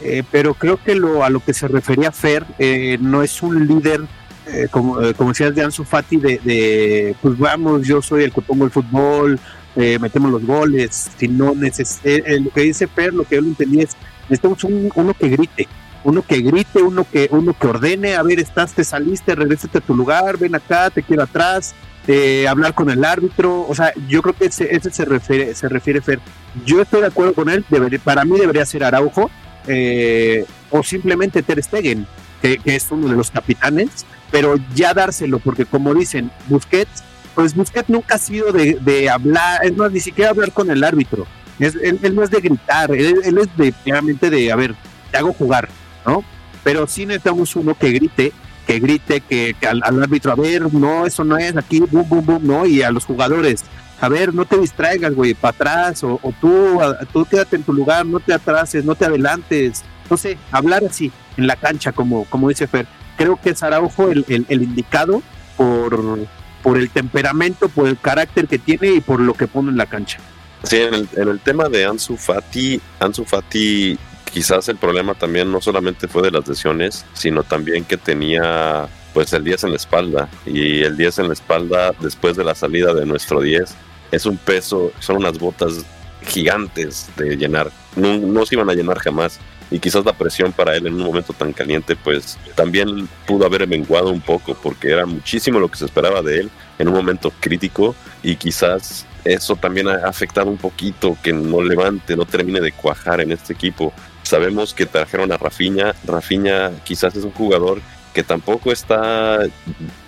eh, 0.00 0.22
pero 0.30 0.54
creo 0.54 0.82
que 0.82 0.94
lo, 0.94 1.24
a 1.24 1.30
lo 1.30 1.40
que 1.40 1.54
se 1.54 1.68
refería 1.68 2.12
Fer 2.12 2.44
eh, 2.58 2.98
no 3.00 3.22
es 3.22 3.42
un 3.42 3.66
líder, 3.66 4.02
eh, 4.46 4.68
como, 4.70 5.00
eh, 5.00 5.14
como 5.14 5.30
decías 5.30 5.54
de 5.54 5.62
Ansu 5.62 5.84
Fati, 5.84 6.18
de, 6.18 6.38
de, 6.44 7.16
pues 7.22 7.38
vamos, 7.38 7.86
yo 7.86 8.02
soy 8.02 8.24
el 8.24 8.32
que 8.32 8.42
pongo 8.42 8.64
el 8.64 8.70
fútbol, 8.70 9.40
eh, 9.76 9.98
metemos 9.98 10.30
los 10.30 10.44
goles, 10.44 11.10
si 11.16 11.28
no 11.28 11.54
neces 11.54 12.00
lo 12.04 12.50
que 12.50 12.60
dice 12.60 12.86
Fer, 12.86 13.14
lo 13.14 13.24
que 13.24 13.36
yo 13.36 13.40
lo 13.40 13.48
entendí 13.48 13.80
es, 13.80 13.96
necesitamos 14.28 14.62
un, 14.64 14.92
uno 14.94 15.14
que 15.14 15.28
grite, 15.28 15.66
uno 16.04 16.22
que 16.22 16.40
grite, 16.40 16.82
uno 16.82 17.06
que, 17.10 17.28
uno 17.30 17.56
que 17.58 17.66
ordene, 17.66 18.14
a 18.14 18.22
ver, 18.22 18.38
estás, 18.38 18.74
te 18.74 18.84
saliste, 18.84 19.34
regrésate 19.34 19.78
a 19.78 19.80
tu 19.80 19.94
lugar, 19.94 20.38
ven 20.38 20.54
acá, 20.54 20.90
te 20.90 21.02
quiero 21.02 21.22
atrás, 21.22 21.74
eh, 22.06 22.46
hablar 22.46 22.74
con 22.74 22.90
el 22.90 23.02
árbitro, 23.04 23.66
o 23.66 23.74
sea, 23.74 23.92
yo 24.08 24.20
creo 24.20 24.34
que 24.34 24.46
ese, 24.46 24.74
ese 24.76 24.90
se 24.90 25.06
refiere, 25.06 25.54
se 25.54 25.68
refiere 25.68 26.02
Fer. 26.02 26.20
Yo 26.66 26.82
estoy 26.82 27.00
de 27.00 27.06
acuerdo 27.06 27.32
con 27.32 27.48
él, 27.48 27.64
debería, 27.70 27.98
para 27.98 28.24
mí 28.26 28.38
debería 28.38 28.66
ser 28.66 28.84
Araujo, 28.84 29.30
eh, 29.66 30.44
o 30.70 30.82
simplemente 30.82 31.42
Ter 31.42 31.62
Stegen, 31.62 32.06
que, 32.42 32.60
es 32.66 32.90
uno 32.90 33.08
de 33.08 33.16
los 33.16 33.30
capitanes, 33.30 34.04
pero 34.30 34.56
ya 34.74 34.92
dárselo, 34.92 35.38
porque 35.38 35.64
como 35.64 35.94
dicen, 35.94 36.30
Busquets, 36.48 37.02
pues 37.34 37.54
Busquets 37.54 37.88
nunca 37.88 38.16
ha 38.16 38.18
sido 38.18 38.52
de, 38.52 38.74
de 38.82 39.08
hablar, 39.08 39.64
es 39.64 39.74
más, 39.74 39.90
ni 39.90 40.00
siquiera 40.00 40.30
hablar 40.30 40.52
con 40.52 40.70
el 40.70 40.84
árbitro, 40.84 41.26
es, 41.58 41.74
él, 41.76 41.98
él, 42.02 42.14
no 42.14 42.22
es 42.22 42.30
de 42.30 42.40
gritar, 42.40 42.94
él, 42.94 43.20
él 43.24 43.38
es 43.38 43.56
de, 43.56 43.72
claramente 43.72 44.28
de, 44.28 44.52
a 44.52 44.56
ver, 44.56 44.74
te 45.10 45.16
hago 45.16 45.32
jugar, 45.32 45.70
¿no? 46.06 46.24
Pero 46.62 46.86
sí 46.86 47.06
necesitamos 47.06 47.54
uno 47.56 47.74
que 47.74 47.90
grite, 47.90 48.32
que 48.66 48.80
grite, 48.80 49.20
que, 49.20 49.54
al, 49.68 49.82
árbitro, 49.82 50.32
a 50.32 50.36
ver, 50.36 50.72
no, 50.72 51.06
eso 51.06 51.24
no 51.24 51.36
es 51.36 51.56
aquí, 51.56 51.80
boom, 51.80 52.08
boom, 52.08 52.26
boom, 52.26 52.46
no, 52.46 52.66
y 52.66 52.82
a 52.82 52.90
los 52.90 53.04
jugadores, 53.04 53.64
a 54.00 54.08
ver, 54.08 54.34
no 54.34 54.44
te 54.44 54.58
distraigas, 54.58 55.14
güey, 55.14 55.34
para 55.34 55.54
atrás, 55.54 56.02
o, 56.04 56.18
tú, 56.40 56.80
a, 56.80 56.98
tú 57.06 57.24
quédate 57.24 57.56
en 57.56 57.62
tu 57.62 57.72
lugar, 57.72 58.06
no 58.06 58.20
te 58.20 58.32
atrases, 58.32 58.84
no 58.84 58.94
te 58.94 59.04
adelantes, 59.04 59.82
no 60.10 60.16
sé, 60.16 60.38
hablar 60.50 60.82
así 60.84 61.12
en 61.36 61.46
la 61.46 61.56
cancha, 61.56 61.92
como, 61.92 62.24
como 62.26 62.48
dice 62.48 62.66
Fer. 62.66 62.86
Creo 63.16 63.40
que 63.40 63.50
es 63.50 63.62
Araujo 63.62 64.10
el, 64.10 64.46
indicado 64.48 65.22
por, 65.56 66.26
por 66.62 66.78
el 66.78 66.90
temperamento, 66.90 67.68
por 67.68 67.88
el 67.88 67.98
carácter 67.98 68.48
que 68.48 68.58
tiene 68.58 68.88
y 68.88 69.00
por 69.00 69.20
lo 69.20 69.34
que 69.34 69.46
pone 69.46 69.70
en 69.70 69.76
la 69.76 69.86
cancha. 69.86 70.18
Sí, 70.64 70.78
en 70.78 71.28
el 71.28 71.40
tema 71.40 71.68
de 71.68 71.84
Ansu 71.84 72.16
Fati, 72.16 72.80
Ansu 72.98 73.24
Fati 73.24 73.98
quizás 74.34 74.68
el 74.68 74.76
problema 74.76 75.14
también 75.14 75.52
no 75.52 75.60
solamente 75.60 76.08
fue 76.08 76.22
de 76.22 76.32
las 76.32 76.48
lesiones, 76.48 77.06
sino 77.12 77.44
también 77.44 77.84
que 77.84 77.96
tenía 77.96 78.88
pues 79.12 79.32
el 79.32 79.44
10 79.44 79.62
en 79.62 79.70
la 79.70 79.76
espalda. 79.76 80.28
Y 80.44 80.82
el 80.82 80.96
10 80.96 81.20
en 81.20 81.28
la 81.28 81.34
espalda 81.34 81.92
después 82.00 82.36
de 82.36 82.42
la 82.42 82.56
salida 82.56 82.92
de 82.92 83.06
nuestro 83.06 83.40
10 83.40 83.72
es 84.10 84.26
un 84.26 84.36
peso, 84.36 84.90
son 84.98 85.18
unas 85.18 85.38
botas 85.38 85.86
gigantes 86.26 87.10
de 87.16 87.36
llenar, 87.36 87.70
no, 87.94 88.44
se 88.44 88.56
iban 88.56 88.68
a 88.68 88.74
llenar 88.74 88.98
jamás. 88.98 89.38
Y 89.70 89.78
quizás 89.78 90.04
la 90.04 90.12
presión 90.12 90.50
para 90.50 90.76
él 90.76 90.88
en 90.88 90.94
un 90.94 91.02
momento 91.02 91.32
tan 91.32 91.52
caliente 91.52 91.94
pues 91.94 92.36
también 92.56 93.08
pudo 93.26 93.46
haber 93.46 93.68
menguado 93.68 94.10
un 94.10 94.20
poco 94.20 94.54
porque 94.54 94.90
era 94.90 95.06
muchísimo 95.06 95.60
lo 95.60 95.68
que 95.68 95.78
se 95.78 95.84
esperaba 95.84 96.22
de 96.22 96.40
él 96.40 96.50
en 96.80 96.88
un 96.88 96.94
momento 96.94 97.32
crítico. 97.38 97.94
Y 98.24 98.34
quizás 98.34 99.06
eso 99.24 99.54
también 99.54 99.88
ha 99.88 100.08
afectado 100.08 100.50
un 100.50 100.58
poquito 100.58 101.16
que 101.22 101.32
no 101.32 101.62
levante, 101.62 102.16
no 102.16 102.24
termine 102.24 102.60
de 102.60 102.72
cuajar 102.72 103.20
en 103.20 103.30
este 103.30 103.52
equipo. 103.52 103.92
Sabemos 104.24 104.74
que 104.74 104.86
trajeron 104.86 105.30
a 105.32 105.36
Rafinha, 105.36 105.94
Rafinha 106.04 106.72
quizás 106.82 107.14
es 107.14 107.24
un 107.24 107.32
jugador 107.32 107.80
que 108.12 108.22
tampoco 108.22 108.72
está 108.72 109.40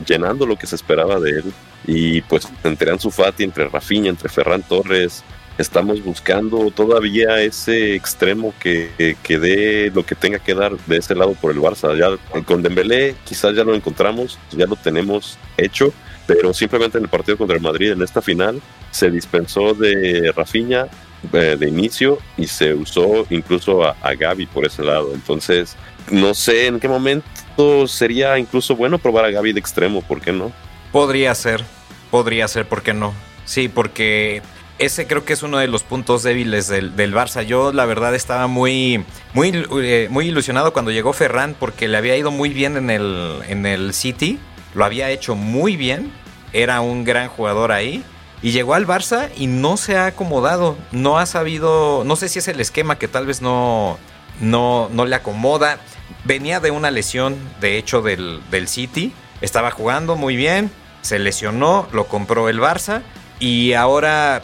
llenando 0.06 0.46
lo 0.46 0.56
que 0.56 0.66
se 0.66 0.76
esperaba 0.76 1.20
de 1.20 1.30
él. 1.30 1.52
Y 1.86 2.22
pues 2.22 2.48
entre 2.64 2.90
Ansu 2.90 3.10
Fati, 3.10 3.44
entre 3.44 3.68
Rafinha, 3.68 4.08
entre 4.08 4.28
Ferran 4.28 4.62
Torres, 4.62 5.22
estamos 5.58 6.02
buscando 6.02 6.70
todavía 6.70 7.40
ese 7.42 7.94
extremo 7.94 8.54
que, 8.60 9.16
que, 9.22 9.38
dé 9.38 9.90
lo 9.94 10.04
que 10.04 10.14
tenga 10.14 10.38
que 10.38 10.54
dar 10.54 10.76
de 10.86 10.96
ese 10.96 11.14
lado 11.14 11.34
por 11.34 11.52
el 11.52 11.58
Barça. 11.58 11.96
Ya 11.96 12.42
con 12.44 12.62
Dembélé 12.62 13.16
quizás 13.24 13.54
ya 13.54 13.64
lo 13.64 13.74
encontramos, 13.74 14.38
ya 14.52 14.66
lo 14.66 14.76
tenemos 14.76 15.38
hecho, 15.56 15.92
pero 16.26 16.52
simplemente 16.54 16.98
en 16.98 17.04
el 17.04 17.10
partido 17.10 17.38
contra 17.38 17.56
el 17.56 17.62
Madrid 17.62 17.92
en 17.92 18.02
esta 18.02 18.22
final 18.22 18.60
se 18.90 19.10
dispensó 19.10 19.74
de 19.74 20.32
Rafinha 20.34 20.88
eh, 21.32 21.56
de 21.58 21.68
inicio 21.68 22.18
y 22.36 22.46
se 22.46 22.74
usó 22.74 23.26
incluso 23.30 23.84
a, 23.84 23.96
a 24.02 24.14
Gaby 24.14 24.46
por 24.46 24.66
ese 24.66 24.82
lado. 24.82 25.12
Entonces, 25.14 25.76
no 26.10 26.34
sé 26.34 26.66
en 26.66 26.80
qué 26.80 26.88
momento 26.88 27.86
sería 27.88 28.38
incluso 28.38 28.76
bueno 28.76 28.98
probar 28.98 29.24
a 29.24 29.30
Gaby 29.30 29.52
de 29.52 29.60
extremo, 29.60 30.02
¿por 30.02 30.20
qué 30.20 30.32
no? 30.32 30.52
Podría 30.92 31.34
ser, 31.34 31.64
podría 32.10 32.48
ser, 32.48 32.66
¿por 32.66 32.82
qué 32.82 32.94
no? 32.94 33.12
Sí, 33.44 33.68
porque 33.68 34.42
ese 34.78 35.06
creo 35.06 35.24
que 35.24 35.32
es 35.32 35.42
uno 35.42 35.58
de 35.58 35.68
los 35.68 35.82
puntos 35.82 36.22
débiles 36.22 36.68
del, 36.68 36.96
del 36.96 37.14
Barça. 37.14 37.42
Yo 37.42 37.72
la 37.72 37.86
verdad 37.86 38.14
estaba 38.14 38.46
muy, 38.46 39.04
muy, 39.32 39.64
eh, 39.82 40.08
muy 40.10 40.28
ilusionado 40.28 40.72
cuando 40.72 40.90
llegó 40.90 41.12
Ferran 41.12 41.56
porque 41.58 41.88
le 41.88 41.96
había 41.96 42.16
ido 42.16 42.30
muy 42.30 42.50
bien 42.50 42.76
en 42.76 42.90
el, 42.90 43.40
en 43.48 43.66
el 43.66 43.94
City, 43.94 44.38
lo 44.74 44.84
había 44.84 45.10
hecho 45.10 45.34
muy 45.34 45.76
bien, 45.76 46.12
era 46.52 46.80
un 46.80 47.04
gran 47.04 47.28
jugador 47.28 47.72
ahí. 47.72 48.04
Y 48.46 48.52
llegó 48.52 48.74
al 48.74 48.86
Barça 48.86 49.28
y 49.36 49.48
no 49.48 49.76
se 49.76 49.96
ha 49.96 50.06
acomodado, 50.06 50.76
no 50.92 51.18
ha 51.18 51.26
sabido, 51.26 52.04
no 52.04 52.14
sé 52.14 52.28
si 52.28 52.38
es 52.38 52.46
el 52.46 52.60
esquema 52.60 52.96
que 52.96 53.08
tal 53.08 53.26
vez 53.26 53.42
no, 53.42 53.98
no, 54.40 54.88
no 54.92 55.04
le 55.04 55.16
acomoda. 55.16 55.80
Venía 56.22 56.60
de 56.60 56.70
una 56.70 56.92
lesión, 56.92 57.36
de 57.60 57.76
hecho, 57.76 58.02
del, 58.02 58.40
del 58.52 58.68
City, 58.68 59.12
estaba 59.40 59.72
jugando 59.72 60.14
muy 60.14 60.36
bien, 60.36 60.70
se 61.02 61.18
lesionó, 61.18 61.88
lo 61.90 62.06
compró 62.06 62.48
el 62.48 62.60
Barça 62.60 63.02
y 63.40 63.72
ahora 63.72 64.42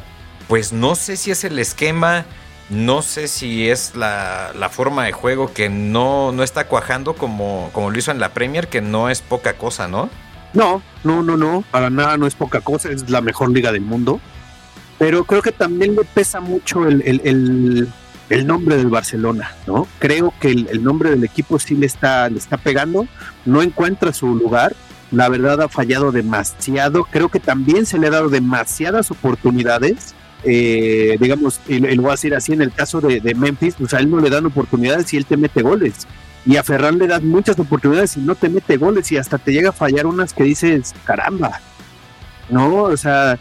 pues 0.48 0.72
no 0.72 0.96
sé 0.96 1.16
si 1.16 1.30
es 1.30 1.44
el 1.44 1.56
esquema, 1.60 2.26
no 2.70 3.02
sé 3.02 3.28
si 3.28 3.70
es 3.70 3.94
la, 3.94 4.50
la 4.58 4.68
forma 4.68 5.04
de 5.04 5.12
juego 5.12 5.52
que 5.54 5.68
no, 5.68 6.32
no 6.32 6.42
está 6.42 6.66
cuajando 6.66 7.14
como, 7.14 7.70
como 7.72 7.92
lo 7.92 7.98
hizo 8.00 8.10
en 8.10 8.18
la 8.18 8.30
Premier, 8.30 8.66
que 8.66 8.80
no 8.80 9.10
es 9.10 9.20
poca 9.20 9.52
cosa, 9.52 9.86
¿no? 9.86 10.10
No, 10.54 10.82
no, 11.04 11.22
no, 11.22 11.36
no, 11.36 11.64
para 11.70 11.90
nada 11.90 12.16
no 12.16 12.26
es 12.26 12.34
poca 12.34 12.60
cosa, 12.60 12.90
es 12.90 13.08
la 13.08 13.20
mejor 13.20 13.50
liga 13.50 13.72
del 13.72 13.82
mundo. 13.82 14.20
Pero 14.98 15.24
creo 15.24 15.42
que 15.42 15.52
también 15.52 15.96
le 15.96 16.04
pesa 16.04 16.40
mucho 16.40 16.86
el, 16.86 17.02
el, 17.02 17.88
el, 18.28 18.46
nombre 18.46 18.76
del 18.76 18.86
Barcelona, 18.86 19.50
¿no? 19.66 19.88
Creo 19.98 20.32
que 20.40 20.50
el, 20.50 20.84
nombre 20.84 21.10
del 21.10 21.24
equipo 21.24 21.58
sí 21.58 21.74
le 21.74 21.86
está, 21.86 22.28
le 22.28 22.38
está 22.38 22.56
pegando, 22.56 23.08
no 23.44 23.62
encuentra 23.62 24.12
su 24.12 24.34
lugar, 24.36 24.76
la 25.10 25.28
verdad 25.28 25.60
ha 25.62 25.68
fallado 25.68 26.12
demasiado, 26.12 27.04
creo 27.04 27.30
que 27.30 27.40
también 27.40 27.84
se 27.84 27.98
le 27.98 28.06
ha 28.06 28.10
dado 28.10 28.28
demasiadas 28.28 29.10
oportunidades, 29.10 30.14
eh, 30.44 31.16
digamos, 31.20 31.60
y, 31.66 31.80
lo 31.80 32.02
voy 32.02 32.10
a 32.10 32.12
decir 32.12 32.34
así 32.34 32.52
en 32.52 32.62
el 32.62 32.72
caso 32.72 33.00
de, 33.00 33.20
Memphis, 33.34 33.74
pues 33.78 33.94
a 33.94 33.98
él 33.98 34.08
no 34.08 34.20
le 34.20 34.30
dan 34.30 34.46
oportunidades 34.46 35.12
y 35.12 35.16
él 35.16 35.26
te 35.26 35.36
mete 35.36 35.62
goles. 35.62 36.06
Y 36.44 36.56
a 36.56 36.62
Ferran 36.62 36.98
le 36.98 37.06
das 37.06 37.22
muchas 37.22 37.58
oportunidades 37.58 38.16
y 38.16 38.20
no 38.20 38.34
te 38.34 38.48
mete 38.48 38.76
goles 38.76 39.10
y 39.12 39.16
hasta 39.16 39.38
te 39.38 39.52
llega 39.52 39.70
a 39.70 39.72
fallar 39.72 40.06
unas 40.06 40.32
que 40.32 40.44
dices, 40.44 40.94
caramba, 41.04 41.60
¿no? 42.48 42.84
O 42.84 42.96
sea... 42.96 43.38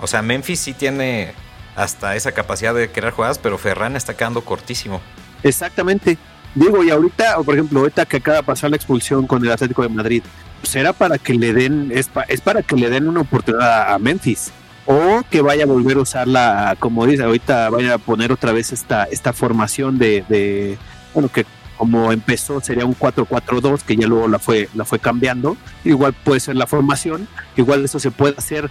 O 0.00 0.06
sea, 0.06 0.22
Memphis 0.22 0.60
sí 0.60 0.72
tiene 0.72 1.32
hasta 1.76 2.16
esa 2.16 2.32
capacidad 2.32 2.74
de 2.74 2.90
crear 2.90 3.12
jugadas, 3.12 3.38
pero 3.38 3.58
Ferran 3.58 3.96
está 3.96 4.14
quedando 4.14 4.42
cortísimo. 4.42 5.00
Exactamente. 5.42 6.18
Digo, 6.54 6.82
y 6.82 6.90
ahorita, 6.90 7.36
por 7.38 7.54
ejemplo, 7.54 7.80
ahorita 7.80 8.06
que 8.06 8.18
acaba 8.18 8.38
de 8.38 8.42
pasar 8.42 8.70
la 8.70 8.76
expulsión 8.76 9.26
con 9.26 9.44
el 9.44 9.52
Atlético 9.52 9.82
de 9.82 9.88
Madrid, 9.88 10.22
será 10.62 10.92
pues 10.92 11.08
para 11.08 11.18
que 11.18 11.34
le 11.34 11.52
den, 11.52 11.90
es, 11.94 12.10
es 12.28 12.40
para 12.40 12.62
que 12.62 12.76
le 12.76 12.90
den 12.90 13.08
una 13.08 13.20
oportunidad 13.20 13.92
a 13.92 13.98
Memphis 13.98 14.52
o 14.86 15.22
que 15.30 15.40
vaya 15.40 15.64
a 15.64 15.66
volver 15.66 15.98
a 15.98 16.00
usarla, 16.00 16.76
como 16.78 17.06
dice, 17.06 17.22
ahorita 17.22 17.70
vaya 17.70 17.94
a 17.94 17.98
poner 17.98 18.32
otra 18.32 18.52
vez 18.52 18.72
esta, 18.72 19.04
esta 19.04 19.32
formación 19.32 19.98
de, 19.98 20.24
de 20.28 20.78
bueno, 21.14 21.28
que 21.28 21.46
como 21.80 22.12
empezó 22.12 22.60
sería 22.60 22.84
un 22.84 22.94
4-4-2, 22.94 23.80
que 23.80 23.96
ya 23.96 24.06
luego 24.06 24.28
la 24.28 24.38
fue, 24.38 24.68
la 24.74 24.84
fue 24.84 24.98
cambiando, 24.98 25.56
igual 25.82 26.12
puede 26.12 26.38
ser 26.38 26.56
la 26.56 26.66
formación, 26.66 27.26
igual 27.56 27.82
eso 27.82 27.98
se 27.98 28.10
puede 28.10 28.34
hacer, 28.36 28.70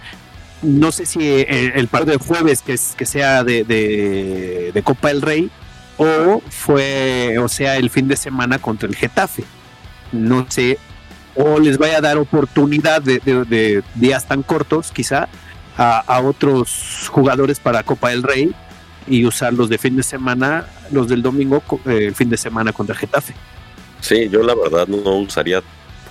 no 0.62 0.92
sé 0.92 1.06
si 1.06 1.28
el, 1.28 1.72
el 1.74 1.88
partido 1.88 2.16
de 2.16 2.24
jueves 2.24 2.62
que, 2.62 2.74
es, 2.74 2.94
que 2.96 3.06
sea 3.06 3.42
de, 3.42 3.64
de, 3.64 4.82
Copa 4.84 5.08
del 5.08 5.22
Rey, 5.22 5.50
o 5.98 6.40
fue, 6.50 7.36
o 7.40 7.48
sea, 7.48 7.78
el 7.78 7.90
fin 7.90 8.06
de 8.06 8.14
semana 8.14 8.60
contra 8.60 8.88
el 8.88 8.94
Getafe. 8.94 9.42
No 10.12 10.46
sé, 10.48 10.78
o 11.34 11.58
les 11.58 11.78
vaya 11.78 11.98
a 11.98 12.00
dar 12.00 12.16
oportunidad 12.16 13.02
de, 13.02 13.18
de 13.18 13.82
días 13.96 14.28
tan 14.28 14.44
cortos, 14.44 14.92
quizá, 14.92 15.28
a, 15.76 16.20
otros 16.20 17.08
jugadores 17.10 17.58
para 17.58 17.82
Copa 17.82 18.10
del 18.10 18.22
Rey 18.22 18.54
y 19.08 19.24
usarlos 19.24 19.68
de 19.68 19.78
fin 19.78 19.96
de 19.96 20.04
semana, 20.04 20.66
los 20.92 21.08
del 21.08 21.22
domingo, 21.22 21.62
eh, 21.86 22.12
fin 22.14 22.30
de 22.30 22.36
semana 22.36 22.72
contra 22.72 22.94
Getafe. 22.94 23.34
Sí, 24.00 24.28
yo 24.28 24.42
la 24.42 24.54
verdad 24.54 24.88
no 24.88 25.16
usaría 25.16 25.62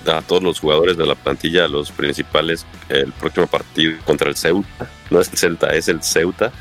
a 0.07 0.21
todos 0.21 0.41
los 0.41 0.59
jugadores 0.59 0.97
de 0.97 1.05
la 1.05 1.15
plantilla, 1.15 1.67
los 1.67 1.91
principales, 1.91 2.65
el 2.87 3.11
próximo 3.11 3.47
partido 3.47 3.97
contra 4.05 4.29
el 4.29 4.35
Ceuta. 4.35 4.89
No 5.09 5.19
es 5.19 5.29
el 5.29 5.37
Celta, 5.37 5.73
es 5.73 5.87
el 5.87 6.01
Ceuta. 6.01 6.51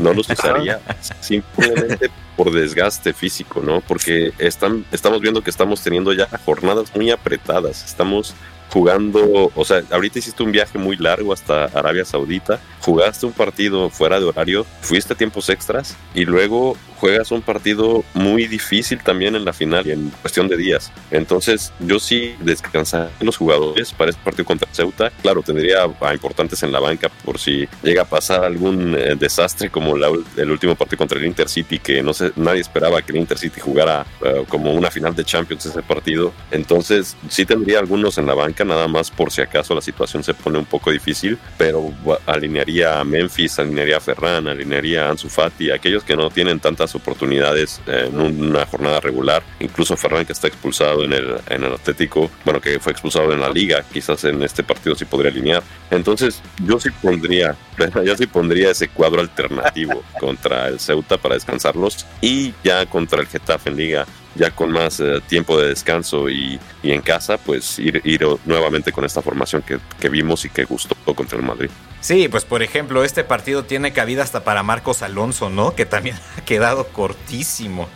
No 0.00 0.14
los 0.14 0.28
usaría 0.30 0.80
simplemente 1.20 2.10
por 2.36 2.52
desgaste 2.52 3.12
físico, 3.12 3.60
¿no? 3.64 3.80
Porque 3.80 4.32
están, 4.38 4.84
estamos 4.92 5.20
viendo 5.20 5.42
que 5.42 5.50
estamos 5.50 5.82
teniendo 5.82 6.12
ya 6.12 6.28
jornadas 6.44 6.94
muy 6.94 7.10
apretadas. 7.10 7.84
Estamos 7.84 8.34
jugando, 8.70 9.50
o 9.54 9.64
sea, 9.64 9.82
ahorita 9.90 10.18
hiciste 10.18 10.42
un 10.42 10.52
viaje 10.52 10.78
muy 10.78 10.96
largo 10.96 11.32
hasta 11.32 11.64
Arabia 11.66 12.04
Saudita, 12.04 12.60
jugaste 12.80 13.26
un 13.26 13.32
partido 13.32 13.90
fuera 13.90 14.18
de 14.18 14.26
horario, 14.26 14.66
fuiste 14.80 15.12
a 15.12 15.16
tiempos 15.16 15.48
extras 15.48 15.96
y 16.14 16.24
luego 16.24 16.76
juegas 16.98 17.30
un 17.30 17.42
partido 17.42 18.04
muy 18.14 18.46
difícil 18.46 18.98
también 19.02 19.36
en 19.36 19.44
la 19.44 19.52
final 19.52 19.86
y 19.86 19.92
en 19.92 20.10
cuestión 20.20 20.48
de 20.48 20.56
días. 20.56 20.92
Entonces, 21.10 21.72
yo 21.80 21.98
sí 21.98 22.34
descansar 22.40 23.10
los 23.20 23.36
jugadores 23.36 23.92
para 23.92 24.10
este 24.10 24.22
partido 24.22 24.44
contra 24.44 24.68
Ceuta. 24.72 25.10
Claro, 25.22 25.42
tendría 25.42 25.84
a 26.00 26.12
importantes 26.12 26.62
en 26.62 26.72
la 26.72 26.80
banca 26.80 27.08
por 27.24 27.38
si 27.38 27.68
llega 27.82 28.02
a 28.02 28.04
pasar 28.04 28.44
algún 28.44 28.96
eh, 28.96 29.14
desastre 29.18 29.70
como 29.70 29.94
el 29.96 30.50
último 30.50 30.74
partido 30.74 30.98
contra 30.98 31.18
el 31.18 31.26
Intercity, 31.26 31.78
que 31.78 32.02
no 32.02 32.12
sé, 32.12 32.32
nadie 32.36 32.60
esperaba 32.60 33.00
que 33.02 33.12
el 33.12 33.18
Intercity 33.18 33.60
jugara 33.60 34.04
eh, 34.24 34.44
como 34.48 34.72
una 34.72 34.90
final 34.90 35.14
de 35.14 35.24
Champions 35.24 35.66
ese 35.66 35.82
partido. 35.82 36.32
Entonces, 36.50 37.16
sí 37.28 37.46
tendría 37.46 37.78
algunos 37.78 38.18
en 38.18 38.26
la 38.26 38.34
banca, 38.34 38.57
nada 38.64 38.88
más 38.88 39.10
por 39.10 39.30
si 39.30 39.40
acaso 39.40 39.74
la 39.74 39.80
situación 39.80 40.22
se 40.22 40.34
pone 40.34 40.58
un 40.58 40.64
poco 40.64 40.90
difícil, 40.90 41.38
pero 41.56 41.92
alinearía 42.26 43.00
a 43.00 43.04
Memphis, 43.04 43.58
alinearía 43.58 43.98
a 43.98 44.00
Ferran, 44.00 44.48
alinearía 44.48 45.06
a 45.06 45.10
Ansu 45.10 45.28
Fati, 45.28 45.70
aquellos 45.70 46.04
que 46.04 46.16
no 46.16 46.30
tienen 46.30 46.60
tantas 46.60 46.94
oportunidades 46.94 47.80
en 47.86 48.20
una 48.20 48.66
jornada 48.66 49.00
regular. 49.00 49.42
Incluso 49.60 49.96
Ferran, 49.96 50.24
que 50.24 50.32
está 50.32 50.48
expulsado 50.48 51.04
en 51.04 51.12
el, 51.12 51.36
en 51.48 51.64
el 51.64 51.72
Atlético, 51.72 52.30
bueno, 52.44 52.60
que 52.60 52.78
fue 52.80 52.92
expulsado 52.92 53.32
en 53.32 53.40
la 53.40 53.50
liga, 53.50 53.84
quizás 53.92 54.24
en 54.24 54.42
este 54.42 54.62
partido 54.62 54.94
sí 54.94 55.04
podría 55.04 55.30
alinear. 55.30 55.62
Entonces, 55.90 56.42
yo 56.64 56.78
sí 56.80 56.90
pondría, 57.02 57.56
yo 58.04 58.16
sí 58.16 58.26
pondría 58.26 58.70
ese 58.70 58.88
cuadro 58.88 59.20
alternativo 59.20 60.02
contra 60.20 60.68
el 60.68 60.80
Ceuta 60.80 61.18
para 61.18 61.34
descansarlos 61.34 62.06
y 62.20 62.54
ya 62.64 62.86
contra 62.86 63.20
el 63.20 63.26
Getafe 63.26 63.70
en 63.70 63.76
liga 63.76 64.06
ya 64.38 64.50
con 64.50 64.70
más 64.70 65.00
eh, 65.00 65.20
tiempo 65.26 65.58
de 65.58 65.68
descanso 65.68 66.30
y, 66.30 66.58
y, 66.82 66.92
en 66.92 67.02
casa, 67.02 67.36
pues 67.36 67.78
ir, 67.78 68.00
ir 68.04 68.24
nuevamente 68.46 68.92
con 68.92 69.04
esta 69.04 69.20
formación 69.20 69.62
que, 69.62 69.78
que, 70.00 70.08
vimos 70.08 70.44
y 70.44 70.50
que 70.50 70.64
gustó 70.64 70.94
contra 71.14 71.38
el 71.38 71.44
Madrid. 71.44 71.70
Sí, 72.00 72.28
pues 72.28 72.44
por 72.44 72.62
ejemplo, 72.62 73.04
este 73.04 73.24
partido 73.24 73.64
tiene 73.64 73.92
cabida 73.92 74.22
hasta 74.22 74.44
para 74.44 74.62
Marcos 74.62 75.02
Alonso, 75.02 75.50
¿no? 75.50 75.74
Que 75.74 75.84
también 75.84 76.16
ha 76.38 76.40
quedado 76.42 76.86
cortísimo. 76.88 77.88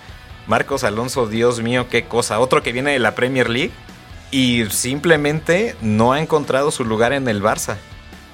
Marcos 0.47 0.85
Alonso, 0.85 1.29
Dios 1.29 1.63
mío, 1.63 1.89
qué 1.89 2.05
cosa. 2.05 2.41
Otro 2.41 2.63
que 2.63 2.73
viene 2.73 2.93
de 2.93 2.99
la 2.99 3.15
Premier 3.15 3.49
League 3.49 3.73
y 4.33 4.65
simplemente 4.71 5.77
no 5.81 6.13
ha 6.13 6.21
encontrado 6.21 6.73
su 6.73 6.85
lugar 6.85 7.13
en 7.13 7.29
el 7.29 7.43
Barça. 7.43 7.77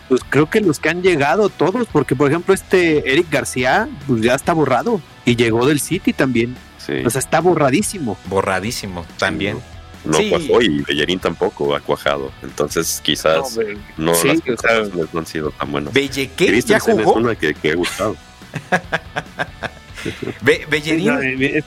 Pues 0.09 0.23
creo 0.27 0.49
que 0.49 0.63
los 0.63 0.79
que 0.79 0.89
han 0.89 1.03
llegado 1.03 1.51
todos, 1.51 1.87
porque 1.93 2.17
por 2.17 2.31
ejemplo 2.31 2.55
este 2.55 3.13
Eric 3.13 3.31
García, 3.31 3.89
pues 4.07 4.23
ya 4.23 4.35
está 4.35 4.55
borrado 4.55 5.03
y 5.27 5.37
llegó 5.37 5.67
del 5.67 5.81
City 5.81 6.15
también. 6.15 6.57
Sí. 6.89 7.03
O 7.05 7.11
sea, 7.11 7.19
está 7.19 7.41
borradísimo. 7.41 8.17
Borradísimo 8.25 9.07
también. 9.19 9.59
No 10.05 10.19
cuajó 10.31 10.63
y 10.63 10.81
Bellerín 10.83 11.19
tampoco 11.19 11.77
ha 11.77 11.81
cuajado. 11.81 12.33
Entonces 12.43 13.01
quizás 13.05 13.59
no, 13.97 14.13
las 14.13 15.15
no 15.15 15.21
han 15.21 15.27
sido 15.27 15.51
tan 15.51 15.71
buenas. 15.71 15.93
¿Bellequé 15.93 16.61
ya 16.63 16.81
jugó? 16.81 17.01
es 17.01 17.07
una 17.07 17.35
que, 17.35 17.55
que 17.55 17.71
he 17.71 17.75
gustado. 17.75 18.17
Bellerín... 20.43 21.63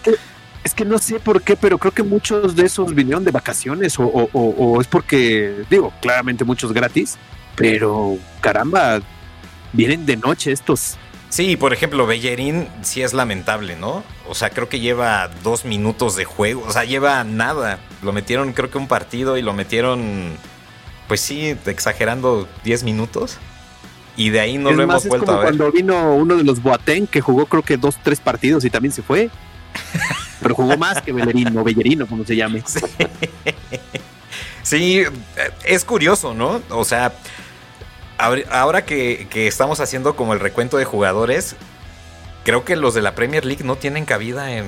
Es 0.64 0.76
que, 0.76 0.86
no 0.86 1.00
sé 1.00 1.20
por 1.20 1.42
qué, 1.42 1.56
pero 1.56 1.80
creo 1.80 1.92
que 1.92 2.04
muchos 2.04 2.56
de 2.56 2.68
esos 2.68 2.94
vinieron 2.94 3.24
de 3.24 3.32
vacaciones 3.32 3.98
o, 3.98 4.04
o 4.06 4.80
es 4.80 4.86
porque, 4.86 5.64
digo, 5.72 5.92
claramente 6.02 6.44
muchos 6.44 6.72
gratis, 6.72 7.18
pero 7.56 8.20
caramba, 8.42 9.02
vienen 9.74 10.06
de 10.06 10.18
noche 10.18 10.52
estos. 10.52 10.98
Sí, 11.32 11.56
por 11.56 11.72
ejemplo, 11.72 12.06
Bellerín 12.06 12.68
sí 12.82 13.02
es 13.02 13.14
lamentable, 13.14 13.78
¿no? 13.78 14.04
O 14.28 14.36
sea, 14.36 14.50
creo 14.50 14.68
que 14.68 14.82
lleva 14.82 15.30
dos 15.44 15.64
minutos 15.64 16.18
de 16.18 16.26
juego. 16.26 16.66
O 16.68 16.74
sea, 16.74 16.84
lleva 16.84 17.24
nada. 17.24 17.80
Lo 18.04 18.12
metieron, 18.12 18.52
creo 18.52 18.70
que 18.70 18.78
un 18.78 18.90
partido 18.90 19.38
y 19.38 19.42
lo 19.42 19.54
metieron, 19.54 20.36
pues 21.08 21.22
sí, 21.22 21.56
exagerando 21.68 22.50
10 22.66 22.84
minutos. 22.84 23.38
Y 24.18 24.30
de 24.30 24.42
ahí 24.42 24.58
no 24.58 24.72
lo 24.72 24.84
hemos 24.84 25.08
vuelto 25.08 25.32
a 25.32 25.36
ver. 25.36 25.44
Cuando 25.46 25.72
vino 25.72 26.16
uno 26.16 26.36
de 26.36 26.44
los 26.44 26.62
Boateng, 26.62 27.08
que 27.08 27.22
jugó 27.22 27.46
creo 27.46 27.64
que 27.64 27.78
dos, 27.78 27.96
tres 28.04 28.20
partidos 28.20 28.66
y 28.66 28.70
también 28.70 28.92
se 28.92 29.02
fue. 29.02 29.30
Pero 30.42 30.54
jugó 30.54 30.76
más 30.76 31.02
que 31.02 31.14
Bellerín, 31.14 31.58
o 31.58 31.64
Bellerino, 31.64 32.08
como 32.08 32.26
se 32.26 32.36
llame. 32.36 32.62
Sí. 32.66 32.82
sí, 34.64 35.04
es 35.64 35.86
curioso, 35.86 36.34
¿no? 36.34 36.62
O 36.72 36.84
sea, 36.84 37.14
ahora 38.22 38.86
que, 38.86 39.28
estamos 39.34 39.80
haciendo 39.80 40.16
como 40.16 40.34
el 40.34 40.40
recuento 40.40 40.78
de 40.78 40.86
jugadores, 40.86 41.56
creo 42.44 42.64
que 42.64 42.76
los 42.76 42.94
de 42.94 43.02
la 43.02 43.16
Premier 43.16 43.46
League 43.46 43.64
no 43.64 43.76
tienen 43.76 44.06
cabida 44.06 44.56
en, 44.56 44.66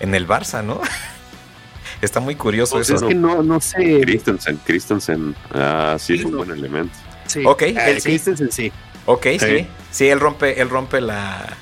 en 0.00 0.14
el 0.14 0.26
Barça, 0.26 0.64
¿no? 0.64 0.80
Está 2.00 2.20
muy 2.20 2.34
curioso 2.34 2.76
pues 2.76 2.88
eso. 2.88 3.06
Es 3.06 3.08
que 3.08 3.14
no, 3.14 3.42
no 3.42 3.60
sé. 3.60 4.00
Christensen, 4.00 4.58
Christensen, 4.64 5.36
ah, 5.52 5.96
sí, 5.98 6.14
es 6.14 6.24
un 6.24 6.36
buen 6.38 6.50
elemento. 6.50 6.94
Sí. 7.26 7.42
Ok, 7.44 7.62
ah, 7.76 7.86
Christensen 8.02 8.50
sí. 8.50 8.72
Ok, 9.06 9.26
sí. 9.38 9.66
sí. 9.90 10.08
él 10.08 10.18
rompe, 10.18 10.60
él 10.60 10.70
rompe 10.70 11.00
la, 11.00 11.56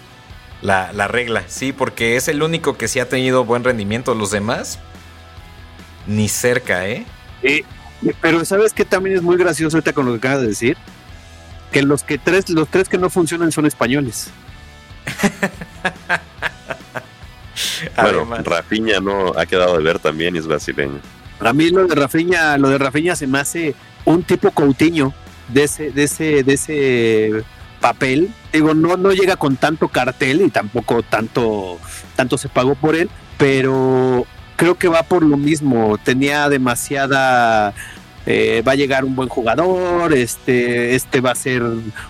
la, 0.63 0.93
la, 0.93 1.09
regla, 1.09 1.43
sí, 1.49 1.73
porque 1.73 2.17
es 2.17 2.29
el 2.29 2.43
único 2.43 2.77
que 2.77 2.89
sí 2.89 3.01
ha 3.01 3.09
tenido 3.09 3.45
buen 3.45 3.65
rendimiento. 3.65 4.15
Los 4.15 4.31
demás, 4.31 4.79
ni 6.07 6.29
cerca, 6.29 6.87
¿eh? 6.87 7.05
Sí, 7.43 7.65
pero 8.21 8.45
¿sabes 8.45 8.73
qué 8.73 8.85
también 8.85 9.17
es 9.17 9.23
muy 9.23 9.37
gracioso 9.37 9.77
ahorita 9.77 9.93
con 9.93 10.07
lo 10.07 10.13
que 10.13 10.19
acabas 10.19 10.43
de 10.43 10.49
decir? 10.49 10.77
Que 11.73 11.83
los 11.83 12.03
que 12.03 12.19
tres, 12.19 12.49
los 12.51 12.69
tres 12.69 12.89
que 12.89 12.99
no 12.99 13.11
funcionan 13.11 13.53
son 13.53 13.67
españoles. 13.67 14.31
bueno, 17.97 18.27
Rafiña 18.45 19.01
no 19.01 19.39
ha 19.39 19.47
quedado 19.47 19.77
de 19.77 19.83
ver 19.83 19.99
también 19.99 20.37
y 20.37 20.39
es 20.39 20.47
brasileño. 20.47 21.01
A 21.41 21.53
mí 21.53 21.71
lo 21.71 21.87
de 21.87 21.95
Rafiña, 21.95 22.59
lo 22.59 22.69
de 22.69 22.79
Rafiña 22.79 23.15
se 23.15 23.27
me 23.27 23.39
hace 23.39 23.75
un 24.05 24.23
tipo 24.23 24.51
Coutinho 24.51 25.13
de 25.49 25.65
ese, 25.65 25.91
de 25.91 26.05
ese, 26.05 26.43
de 26.43 26.55
ese 26.55 27.45
papel. 27.81 28.31
Digo, 28.53 28.75
no, 28.75 28.97
no 28.97 29.13
llega 29.13 29.37
con 29.37 29.57
tanto 29.57 29.89
cartel 29.89 30.43
y 30.43 30.51
tampoco 30.51 31.03
tanto, 31.03 31.79
tanto 32.17 32.39
se 32.39 32.49
pagó 32.49 32.75
por 32.75 32.97
él, 32.97 33.09
pero 33.37 34.27
creo 34.59 34.75
que 34.75 34.89
va 34.89 35.05
por 35.05 35.23
lo 35.23 35.39
mismo. 35.39 35.97
Tenía 35.99 36.51
demasiada. 36.51 37.73
Eh, 38.27 38.63
va 38.67 38.73
a 38.73 38.75
llegar 38.75 39.07
un 39.07 39.17
buen 39.17 39.31
jugador, 39.31 40.13
este, 40.13 40.95
este 40.95 41.23
va 41.23 41.31
a 41.31 41.35
ser 41.35 41.63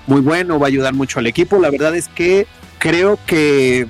muy 0.09 0.21
bueno, 0.21 0.59
va 0.59 0.67
a 0.67 0.69
ayudar 0.69 0.93
mucho 0.93 1.21
al 1.21 1.29
equipo. 1.29 1.61
La 1.61 1.71
verdad 1.71 1.95
es 1.95 2.09
que 2.09 2.49
creo 2.79 3.21
que 3.25 3.87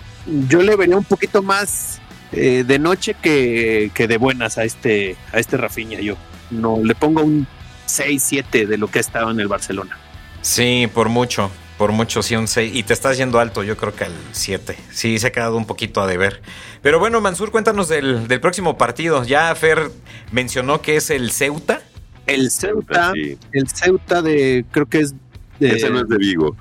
yo 0.47 0.63
le 0.63 0.77
vería 0.77 0.99
un 0.99 1.05
poquito 1.05 1.43
más 1.43 2.01
eh, 2.33 2.65
de 2.67 2.79
noche 2.79 3.15
que, 3.15 3.91
que, 3.95 4.07
de 4.07 4.19
buenas 4.19 4.59
a 4.59 4.65
este, 4.65 5.17
a 5.33 5.39
este 5.39 5.57
Rafinha. 5.57 6.01
Yo 6.01 6.19
no 6.51 6.81
le 6.85 6.95
pongo 6.95 7.23
un 7.23 7.47
6-7 7.87 8.67
de 8.67 8.77
lo 8.77 8.89
que 8.89 8.99
ha 8.99 9.01
estado 9.01 9.31
en 9.31 9.41
el 9.41 9.49
Barcelona. 9.49 9.97
Sí, 10.43 10.87
por 10.93 11.09
mucho, 11.09 11.51
por 11.79 11.93
mucho, 11.93 12.23
sí, 12.23 12.35
un 12.35 12.49
6. 12.49 12.75
Y 12.75 12.83
te 12.83 12.93
estás 12.93 13.17
yendo 13.17 13.39
alto, 13.39 13.63
yo 13.63 13.77
creo 13.77 13.95
que 13.95 14.05
al 14.05 14.13
7. 14.33 14.77
Sí, 14.91 15.19
se 15.19 15.29
ha 15.29 15.33
quedado 15.33 15.57
un 15.57 15.65
poquito 15.65 16.01
a 16.01 16.07
deber. 16.09 16.43
Pero 16.83 16.99
bueno, 16.99 17.21
Mansur, 17.21 17.53
cuéntanos 17.53 17.89
del, 17.89 18.27
del 18.27 18.41
próximo 18.41 18.77
partido. 18.77 19.25
Ya 19.25 19.55
Fer 19.55 19.91
mencionó 20.33 20.83
que 20.83 20.97
es 20.97 21.09
el 21.11 21.31
Ceuta. 21.31 21.81
El 22.27 22.51
Ceuta, 22.51 23.13
el 23.53 23.69
Ceuta 23.69 24.21
de, 24.21 24.67
creo 24.73 24.87
que 24.87 25.01
es 25.01 25.15
de... 25.61 25.77
Ese 25.77 25.89
no 25.89 26.01
es 26.01 26.09
de 26.09 26.19
Vigo. 26.19 26.57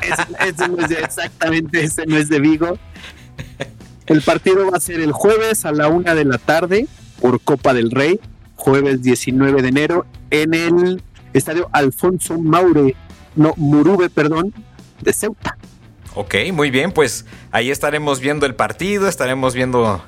ese, 0.46 0.68
no 0.68 0.78
es 0.78 0.88
de, 0.88 0.94
exactamente, 0.94 1.82
ese 1.82 2.06
no 2.06 2.16
es 2.16 2.28
de 2.28 2.40
Vigo. 2.40 2.78
El 4.06 4.22
partido 4.22 4.70
va 4.70 4.78
a 4.78 4.80
ser 4.80 5.00
el 5.00 5.12
jueves 5.12 5.64
a 5.64 5.72
la 5.72 5.88
una 5.88 6.14
de 6.14 6.24
la 6.24 6.38
tarde 6.38 6.86
por 7.20 7.40
Copa 7.40 7.74
del 7.74 7.90
Rey, 7.90 8.18
jueves 8.54 9.02
19 9.02 9.62
de 9.62 9.68
enero, 9.68 10.06
en 10.30 10.54
el 10.54 11.02
estadio 11.32 11.68
Alfonso 11.72 12.38
Maure, 12.38 12.96
no, 13.40 13.54
Murube, 13.56 14.10
perdón, 14.10 14.52
de 15.00 15.12
Ceuta. 15.14 15.56
Ok, 16.14 16.34
muy 16.52 16.70
bien, 16.70 16.92
pues 16.92 17.24
ahí 17.52 17.70
estaremos 17.70 18.20
viendo 18.20 18.44
el 18.44 18.54
partido, 18.54 19.08
estaremos 19.08 19.54
viendo 19.54 20.04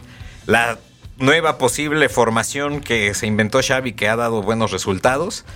la 0.47 0.79
nueva 1.17 1.57
posible 1.57 2.11
formación 2.11 2.81
que 2.81 3.15
se 3.15 3.27
inventó 3.27 3.61
Xavi 3.63 3.95
que 3.95 4.09
ha 4.09 4.17
dado 4.17 4.43
buenos 4.43 4.71
resultados. 4.71 5.47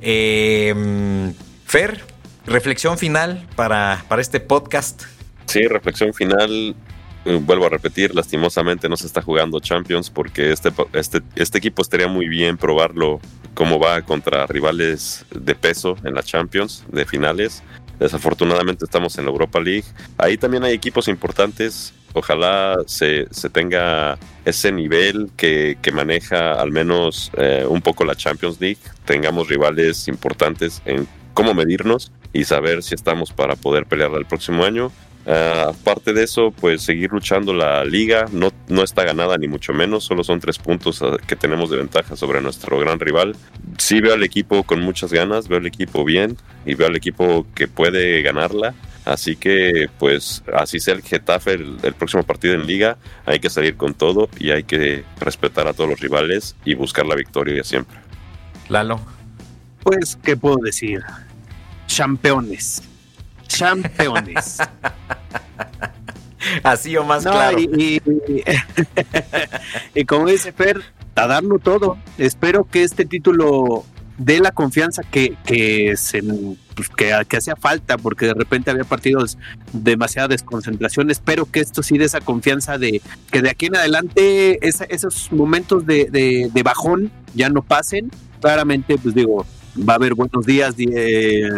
Eh, 0.00 1.32
Fer, 1.66 2.04
reflexión 2.46 2.98
final 2.98 3.48
para, 3.56 4.04
para 4.08 4.22
este 4.22 4.38
podcast. 4.38 5.02
Sí, 5.46 5.66
reflexión 5.66 6.14
final. 6.14 6.76
Eh, 7.24 7.40
vuelvo 7.42 7.66
a 7.66 7.70
repetir, 7.70 8.14
lastimosamente 8.14 8.88
no 8.88 8.96
se 8.96 9.06
está 9.06 9.22
jugando 9.22 9.58
Champions 9.58 10.08
porque 10.08 10.52
este, 10.52 10.70
este, 10.92 11.20
este 11.34 11.58
equipo 11.58 11.82
estaría 11.82 12.06
muy 12.06 12.28
bien 12.28 12.58
probarlo 12.58 13.20
cómo 13.54 13.78
va 13.78 14.02
contra 14.02 14.46
rivales 14.46 15.24
de 15.30 15.54
peso 15.54 15.96
en 16.04 16.14
la 16.14 16.22
Champions 16.22 16.84
de 16.90 17.04
finales. 17.04 17.62
Desafortunadamente 17.98 18.84
estamos 18.84 19.16
en 19.18 19.24
la 19.24 19.30
Europa 19.30 19.60
League. 19.60 19.84
Ahí 20.18 20.36
también 20.36 20.64
hay 20.64 20.74
equipos 20.74 21.08
importantes. 21.08 21.94
Ojalá 22.12 22.76
se, 22.86 23.26
se 23.30 23.48
tenga 23.48 24.18
ese 24.44 24.70
nivel 24.72 25.30
que, 25.36 25.78
que 25.80 25.92
maneja 25.92 26.54
al 26.54 26.70
menos 26.70 27.30
eh, 27.36 27.64
un 27.68 27.80
poco 27.80 28.04
la 28.04 28.14
Champions 28.14 28.60
League. 28.60 28.78
Tengamos 29.04 29.48
rivales 29.48 30.08
importantes 30.08 30.82
en 30.84 31.06
cómo 31.32 31.54
medirnos 31.54 32.12
y 32.32 32.44
saber 32.44 32.82
si 32.82 32.94
estamos 32.94 33.32
para 33.32 33.56
poder 33.56 33.86
pelear 33.86 34.12
el 34.12 34.26
próximo 34.26 34.64
año. 34.64 34.92
Uh, 35.26 35.70
aparte 35.70 36.12
de 36.12 36.22
eso, 36.22 36.50
pues 36.50 36.82
seguir 36.82 37.10
luchando 37.10 37.54
la 37.54 37.82
liga, 37.84 38.26
no, 38.30 38.50
no 38.68 38.82
está 38.82 39.04
ganada 39.04 39.38
ni 39.38 39.48
mucho 39.48 39.72
menos, 39.72 40.04
solo 40.04 40.22
son 40.22 40.38
tres 40.38 40.58
puntos 40.58 41.00
uh, 41.00 41.16
que 41.26 41.34
tenemos 41.34 41.70
de 41.70 41.78
ventaja 41.78 42.14
sobre 42.14 42.42
nuestro 42.42 42.78
gran 42.78 43.00
rival. 43.00 43.34
Sí 43.78 44.00
veo 44.00 44.12
al 44.12 44.22
equipo 44.22 44.64
con 44.64 44.80
muchas 44.80 45.12
ganas, 45.12 45.48
veo 45.48 45.58
al 45.58 45.66
equipo 45.66 46.04
bien 46.04 46.36
y 46.66 46.74
veo 46.74 46.88
al 46.88 46.96
equipo 46.96 47.46
que 47.54 47.68
puede 47.68 48.20
ganarla. 48.20 48.74
Así 49.06 49.36
que, 49.36 49.88
pues, 49.98 50.42
así 50.52 50.78
sea 50.78 50.94
el 50.94 51.02
Getafe 51.02 51.52
el, 51.52 51.76
el, 51.82 51.94
próximo 51.94 52.22
partido 52.22 52.54
en 52.54 52.66
liga, 52.66 52.96
hay 53.26 53.38
que 53.38 53.50
salir 53.50 53.76
con 53.76 53.92
todo 53.94 54.28
y 54.38 54.50
hay 54.50 54.64
que 54.64 55.04
respetar 55.20 55.68
a 55.68 55.74
todos 55.74 55.90
los 55.90 56.00
rivales 56.00 56.56
y 56.64 56.74
buscar 56.74 57.06
la 57.06 57.14
victoria 57.14 57.64
siempre. 57.64 57.98
Lalo. 58.68 59.00
Pues, 59.82 60.18
¿qué 60.22 60.36
puedo 60.36 60.56
decir? 60.56 61.02
Campeones 61.94 62.82
campeones. 63.58 64.58
Así 66.62 66.96
o 66.96 67.04
más 67.04 67.24
no, 67.24 67.32
claro. 67.32 67.58
Y, 67.58 67.64
y, 67.76 68.02
y, 70.00 70.04
como 70.04 70.26
dice 70.26 70.52
Fer, 70.52 70.82
a 71.14 71.26
darlo 71.26 71.58
todo. 71.58 71.96
Espero 72.18 72.64
que 72.64 72.82
este 72.82 73.04
título 73.04 73.84
dé 74.18 74.40
la 74.40 74.52
confianza 74.52 75.02
que, 75.02 75.36
que, 75.44 75.96
se, 75.96 76.22
pues, 76.74 76.88
que, 76.90 77.12
que 77.28 77.36
hacía 77.36 77.56
falta, 77.56 77.96
porque 77.98 78.26
de 78.26 78.34
repente 78.34 78.70
había 78.70 78.84
partidos 78.84 79.38
demasiada 79.72 80.28
desconcentración. 80.28 81.10
Espero 81.10 81.46
que 81.46 81.60
esto 81.60 81.82
sí 81.82 81.98
dé 81.98 82.04
esa 82.04 82.20
confianza 82.20 82.78
de 82.78 83.00
que 83.30 83.42
de 83.42 83.50
aquí 83.50 83.66
en 83.66 83.76
adelante 83.76 84.66
esa, 84.66 84.84
esos 84.84 85.32
momentos 85.32 85.86
de, 85.86 86.08
de, 86.10 86.50
de, 86.52 86.62
bajón 86.62 87.10
ya 87.34 87.48
no 87.48 87.62
pasen. 87.62 88.10
Claramente, 88.40 88.98
pues 88.98 89.14
digo, 89.14 89.46
va 89.76 89.94
a 89.94 89.96
haber 89.96 90.14
buenos 90.14 90.44
días, 90.44 90.74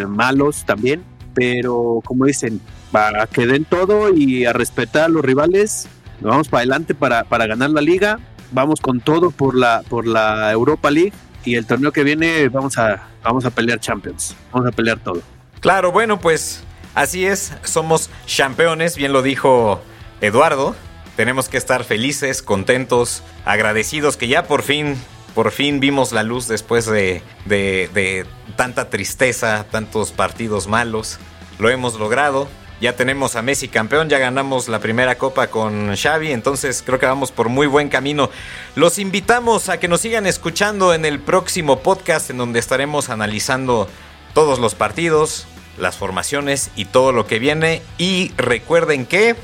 malos 0.07 0.65
también, 0.65 1.03
pero 1.37 2.01
como 2.03 2.25
dicen, 2.25 2.59
para 2.91 3.27
que 3.27 3.45
den 3.45 3.63
todo 3.63 4.11
y 4.11 4.45
a 4.45 4.53
respetar 4.53 5.03
a 5.03 5.07
los 5.07 5.23
rivales, 5.23 5.87
nos 6.19 6.31
vamos 6.31 6.47
para 6.47 6.61
adelante 6.61 6.95
para, 6.95 7.25
para 7.25 7.45
ganar 7.45 7.69
la 7.69 7.81
liga, 7.81 8.17
vamos 8.51 8.81
con 8.81 9.01
todo 9.01 9.29
por 9.29 9.55
la, 9.55 9.83
por 9.87 10.07
la 10.07 10.51
Europa 10.51 10.89
League. 10.89 11.13
Y 11.45 11.53
el 11.53 11.67
torneo 11.67 11.91
que 11.91 12.03
viene 12.03 12.49
vamos 12.49 12.79
a, 12.79 13.07
vamos 13.23 13.45
a 13.45 13.51
pelear 13.51 13.79
Champions, 13.79 14.35
vamos 14.51 14.67
a 14.67 14.71
pelear 14.71 14.97
todo. 14.97 15.21
Claro, 15.59 15.91
bueno, 15.91 16.19
pues 16.19 16.63
así 16.95 17.27
es, 17.27 17.53
somos 17.63 18.09
campeones, 18.35 18.97
bien 18.97 19.13
lo 19.13 19.21
dijo 19.21 19.79
Eduardo, 20.21 20.75
tenemos 21.15 21.49
que 21.49 21.57
estar 21.57 21.83
felices, 21.83 22.41
contentos, 22.41 23.21
agradecidos 23.45 24.17
que 24.17 24.27
ya 24.27 24.47
por 24.47 24.63
fin 24.63 24.95
por 25.35 25.51
fin 25.51 25.79
vimos 25.79 26.13
la 26.13 26.23
luz 26.23 26.47
después 26.47 26.87
de, 26.87 27.21
de, 27.45 27.91
de, 27.93 28.25
tanta 28.57 28.89
tristeza, 28.89 29.65
tantos 29.71 30.11
partidos 30.11 30.67
malos. 30.67 31.19
Lo 31.59 31.69
hemos 31.69 31.97
logrado. 31.97 32.49
Ya 32.79 32.95
tenemos 32.95 33.35
a 33.35 33.41
Messi 33.41 33.69
campeón, 33.69 34.07
ya 34.07 34.19
ganamos 34.19 34.67
la 34.67 34.79
primera 34.79 35.17
copa 35.17 35.47
con 35.47 35.95
Xavi, 35.95 36.31
entonces 36.31 36.83
creo 36.85 36.99
que 36.99 37.07
vamos 37.07 37.31
por 37.31 37.49
muy 37.49 37.65
buen 37.65 37.89
camino. 37.89 38.29
Los 38.75 38.99
invitamos 38.99 39.69
a 39.69 39.79
que 39.79 39.87
nos 39.87 40.01
sigan 40.01 40.27
escuchando 40.27 40.93
en 40.93 41.03
el 41.03 41.19
próximo 41.19 41.79
podcast 41.79 42.29
en 42.29 42.37
donde 42.37 42.59
estaremos 42.59 43.09
analizando 43.09 43.89
todos 44.35 44.59
los 44.59 44.75
partidos, 44.75 45.47
las 45.79 45.97
formaciones 45.97 46.69
y 46.75 46.85
todo 46.85 47.11
lo 47.13 47.25
que 47.25 47.39
viene. 47.39 47.81
Y 47.97 48.31
recuerden 48.37 49.07
que... 49.07 49.35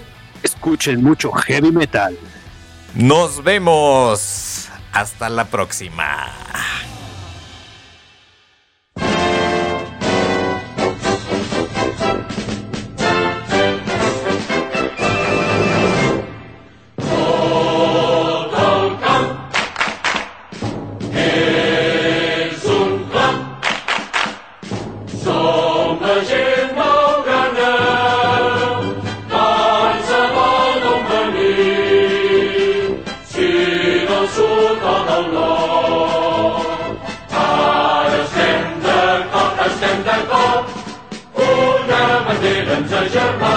Escuchen 0.43 1.01
mucho 1.01 1.31
heavy 1.31 1.71
metal. 1.71 2.15
Nos 2.93 3.43
vemos. 3.43 4.69
Hasta 4.91 5.29
la 5.29 5.45
próxima. 5.45 6.31
treasure. 43.09 43.52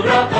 Cobra 0.00 0.39